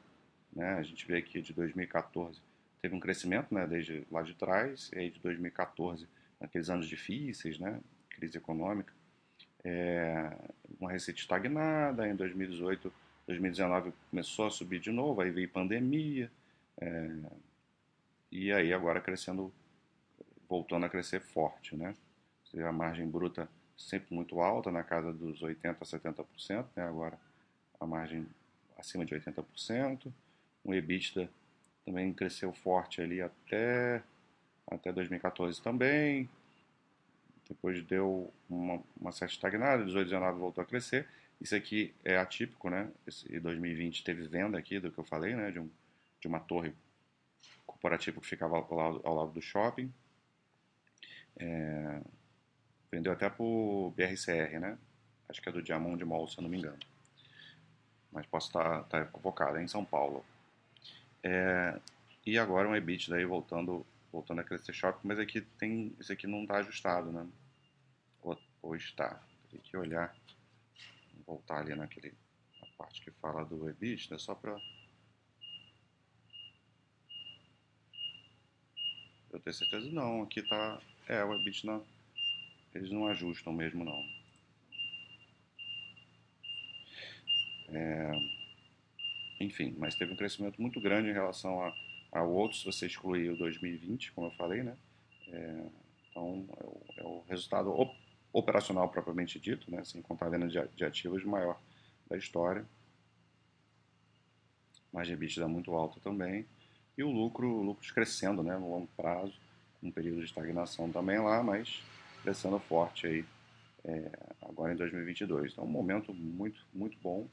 Né? 0.54 0.74
A 0.74 0.83
gente 0.83 1.07
vê 1.07 1.18
aqui 1.18 1.40
de 1.42 1.52
2014 1.52 2.40
teve 2.81 2.94
um 2.94 3.00
crescimento 3.00 3.52
né, 3.54 3.66
desde 3.66 4.07
lá 4.11 4.22
de 4.22 4.35
trás, 4.35 4.90
e 4.94 4.98
aí 4.98 5.11
de 5.11 5.20
2014, 5.20 6.07
naqueles 6.40 6.70
anos 6.70 6.87
difíceis, 6.87 7.59
né, 7.59 7.81
crise 8.11 8.38
econômica, 8.38 8.92
é, 9.64 10.37
uma 10.81 10.90
receita 10.90 11.20
estagnada, 11.20 12.09
em 12.09 12.14
2018, 12.14 12.92
2019 13.29 13.93
começou 14.11 14.47
a 14.47 14.51
subir 14.51 14.81
de 14.81 14.91
novo, 14.91 15.21
aí 15.21 15.31
veio 15.31 15.49
pandemia, 15.51 16.31
é, 16.81 17.11
e 18.33 18.51
aí 18.51 18.73
agora 18.73 19.03
crescendo, 19.03 19.53
voltando 20.49 20.87
a 20.87 20.88
crescer 20.88 21.21
forte, 21.21 21.77
né? 21.77 21.95
A 22.67 22.73
margem 22.73 23.07
bruta 23.07 23.47
sempre 23.77 24.14
muito 24.14 24.41
alta, 24.41 24.73
na 24.73 24.83
casa 24.83 25.12
dos 25.12 25.41
80% 25.43 25.77
a 25.79 25.85
70%, 25.85 26.67
né? 26.75 26.83
agora 26.83 27.19
a 27.79 27.87
margem 27.87 28.27
acima 28.79 29.05
de 29.05 29.14
80%. 29.14 30.11
O 30.64 30.75
EBITDA 30.75 31.31
também 31.85 32.12
cresceu 32.14 32.51
forte 32.55 33.03
ali 33.03 33.21
até, 33.21 34.03
até 34.67 34.91
2014 34.91 35.61
também. 35.61 36.29
Depois 37.47 37.83
deu 37.85 38.33
uma, 38.49 38.83
uma 38.99 39.12
certa 39.12 39.35
estagnada, 39.35 39.85
18, 39.85 40.07
19 40.07 40.41
voltou 40.41 40.62
a 40.62 40.67
crescer. 40.67 41.07
Isso 41.40 41.55
aqui 41.55 41.94
é 42.05 42.16
atípico, 42.16 42.68
né? 42.68 42.90
Esse 43.07 43.38
2020 43.38 44.03
teve 44.03 44.27
venda 44.27 44.59
aqui 44.59 44.81
do 44.81 44.90
que 44.90 44.98
eu 44.98 45.05
falei, 45.05 45.35
né? 45.35 45.51
De 45.51 45.61
um 45.61 45.70
de 46.20 46.27
uma 46.27 46.40
torre 46.40 46.74
corporativa 47.66 48.20
que 48.20 48.27
ficava 48.27 48.57
ao 48.57 48.74
lado, 48.74 49.01
ao 49.05 49.14
lado 49.14 49.31
do 49.33 49.42
shopping. 49.42 49.92
É, 51.37 52.01
vendeu 52.90 53.12
até 53.12 53.29
para 53.29 53.42
o 53.42 53.92
BRCR, 53.96 54.59
né? 54.59 54.79
Acho 55.29 55.40
que 55.40 55.48
é 55.48 55.53
do 55.53 55.62
Diamond 55.62 56.03
Mall, 56.05 56.29
se 56.29 56.38
eu 56.38 56.42
não 56.42 56.51
me 56.51 56.59
engano. 56.59 56.79
Mas 58.11 58.27
posso 58.27 58.48
estar, 58.48 58.81
estar 58.83 59.07
convocado, 59.07 59.59
é 59.59 59.62
em 59.62 59.68
São 59.68 59.85
Paulo. 59.85 60.24
É, 61.22 61.79
e 62.24 62.38
agora 62.38 62.68
um 62.68 62.74
EBIT 62.74 63.11
daí 63.11 63.24
voltando, 63.24 63.87
voltando 64.11 64.40
a 64.40 64.44
crescer 64.44 64.72
shopping, 64.72 65.07
mas 65.07 65.18
aqui 65.18 65.42
tem, 65.59 65.94
esse 66.01 66.12
aqui 66.12 66.27
não 66.27 66.42
está 66.42 66.57
ajustado, 66.57 67.12
né? 67.12 67.27
Ou, 68.22 68.38
ou 68.62 68.74
está. 68.74 69.20
Tem 69.51 69.61
que 69.61 69.77
olhar, 69.77 70.14
voltar 71.29 71.59
ali 71.59 71.75
naquele, 71.75 72.14
na 72.61 72.67
parte 72.79 73.03
que 73.03 73.11
fala 73.12 73.45
do 73.45 73.69
EBIT, 73.69 74.11
né? 74.11 74.19
Só 74.19 74.35
para 74.35 74.59
Eu 79.31 79.38
tenho 79.41 79.55
certeza 79.55 79.91
não, 79.93 80.23
aqui 80.23 80.43
tá. 80.43 80.81
É, 81.07 81.23
o 81.23 81.35
EBITDA 81.35 81.83
eles 82.75 82.91
não 82.91 83.07
ajustam 83.09 83.53
mesmo 83.53 83.85
não. 83.85 84.05
É, 87.69 88.12
enfim, 89.41 89.75
mas 89.79 89.95
teve 89.95 90.12
um 90.12 90.17
crescimento 90.17 90.61
muito 90.61 90.81
grande 90.81 91.11
em 91.11 91.12
relação 91.12 91.62
a, 91.62 91.75
ao 92.12 92.31
outro, 92.31 92.57
se 92.57 92.64
você 92.64 92.87
excluir 92.87 93.31
o 93.31 93.37
2020, 93.37 94.12
como 94.12 94.29
eu 94.29 94.31
falei, 94.33 94.62
né? 94.62 94.77
É, 95.29 95.67
então, 96.11 96.49
é 96.57 96.64
o, 96.64 96.85
é 96.97 97.03
o, 97.05 97.25
resultado 97.29 97.71
operacional 98.33 98.88
propriamente 98.88 99.38
dito, 99.38 99.71
né? 99.71 99.85
Sem 99.85 100.03
contar 100.03 100.27
a 100.27 100.31
venda 100.31 100.49
de, 100.49 100.85
ativos 100.85 101.25
maior 101.25 101.61
da 102.09 102.17
história. 102.17 102.64
Margem 104.93 105.14
EBITDA 105.14 105.47
muito 105.49 105.75
alta 105.75 106.01
também 106.01 106.47
e 106.97 107.03
o 107.03 107.11
lucro, 107.11 107.62
lucros 107.62 107.91
crescendo 107.91 108.43
né, 108.43 108.57
no 108.57 108.71
longo 108.71 108.88
prazo, 108.97 109.38
um 109.83 109.91
período 109.91 110.19
de 110.19 110.25
estagnação 110.25 110.91
também 110.91 111.19
lá, 111.19 111.43
mas 111.43 111.83
crescendo 112.23 112.59
forte 112.59 113.07
aí 113.07 113.25
é, 113.85 114.11
agora 114.43 114.73
em 114.73 114.77
2022. 114.77 115.53
Então, 115.53 115.64
um 115.64 115.69
momento 115.69 116.12
muito, 116.12 116.67
muito 116.75 116.99
bom. 116.99 117.29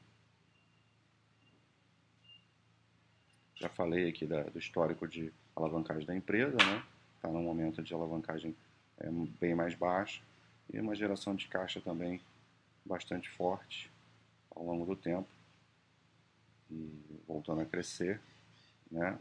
Já 3.55 3.69
falei 3.69 4.10
aqui 4.10 4.27
da, 4.27 4.43
do 4.43 4.60
histórico 4.60 5.08
de 5.08 5.34
alavancagem 5.55 6.05
da 6.05 6.15
empresa, 6.15 6.58
né? 6.58 6.84
Está 7.15 7.29
num 7.29 7.41
momento 7.41 7.81
de 7.81 7.93
alavancagem 7.93 8.55
é, 8.99 9.10
bem 9.39 9.55
mais 9.55 9.73
baixa 9.73 10.21
e 10.71 10.80
uma 10.80 10.95
geração 10.95 11.36
de 11.36 11.47
caixa 11.47 11.80
também 11.82 12.21
bastante 12.86 13.30
forte 13.30 13.91
ao 14.56 14.63
longo 14.63 14.86
do 14.86 14.95
tempo 14.95 15.28
e 16.69 17.21
voltando 17.28 17.62
a 17.62 17.65
crescer, 17.65 18.19
né? 18.89 19.17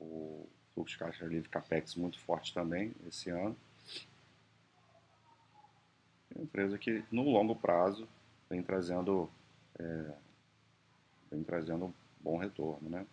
o 0.00 0.48
fluxo 0.74 0.94
de 0.94 0.98
caixa 0.98 1.26
livre 1.26 1.48
CAPEX 1.48 1.94
muito 1.94 2.18
forte 2.18 2.54
também 2.54 2.92
esse 3.06 3.30
ano. 3.30 3.56
É 6.30 6.38
uma 6.38 6.44
empresa 6.44 6.78
que 6.78 7.04
no 7.10 7.22
longo 7.22 7.54
prazo 7.54 8.08
vem 8.48 8.62
trazendo, 8.62 9.28
é, 9.78 10.14
vem 11.30 11.42
trazendo 11.42 11.86
um 11.86 11.94
bom 12.20 12.38
retorno. 12.38 12.88
Né? 12.88 13.06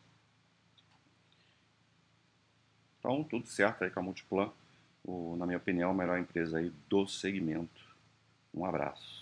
Então, 3.00 3.24
tudo 3.24 3.48
certo 3.48 3.84
aí 3.84 3.92
com 3.92 4.00
a 4.00 4.04
Multiplan. 4.04 4.52
O, 5.08 5.36
na 5.38 5.46
minha 5.46 5.58
opinião, 5.58 5.90
a 5.90 5.94
melhor 5.94 6.20
empresa 6.20 6.60
aí 6.60 6.72
do 6.90 7.08
segmento. 7.08 7.82
Um 8.54 8.66
abraço. 8.66 9.17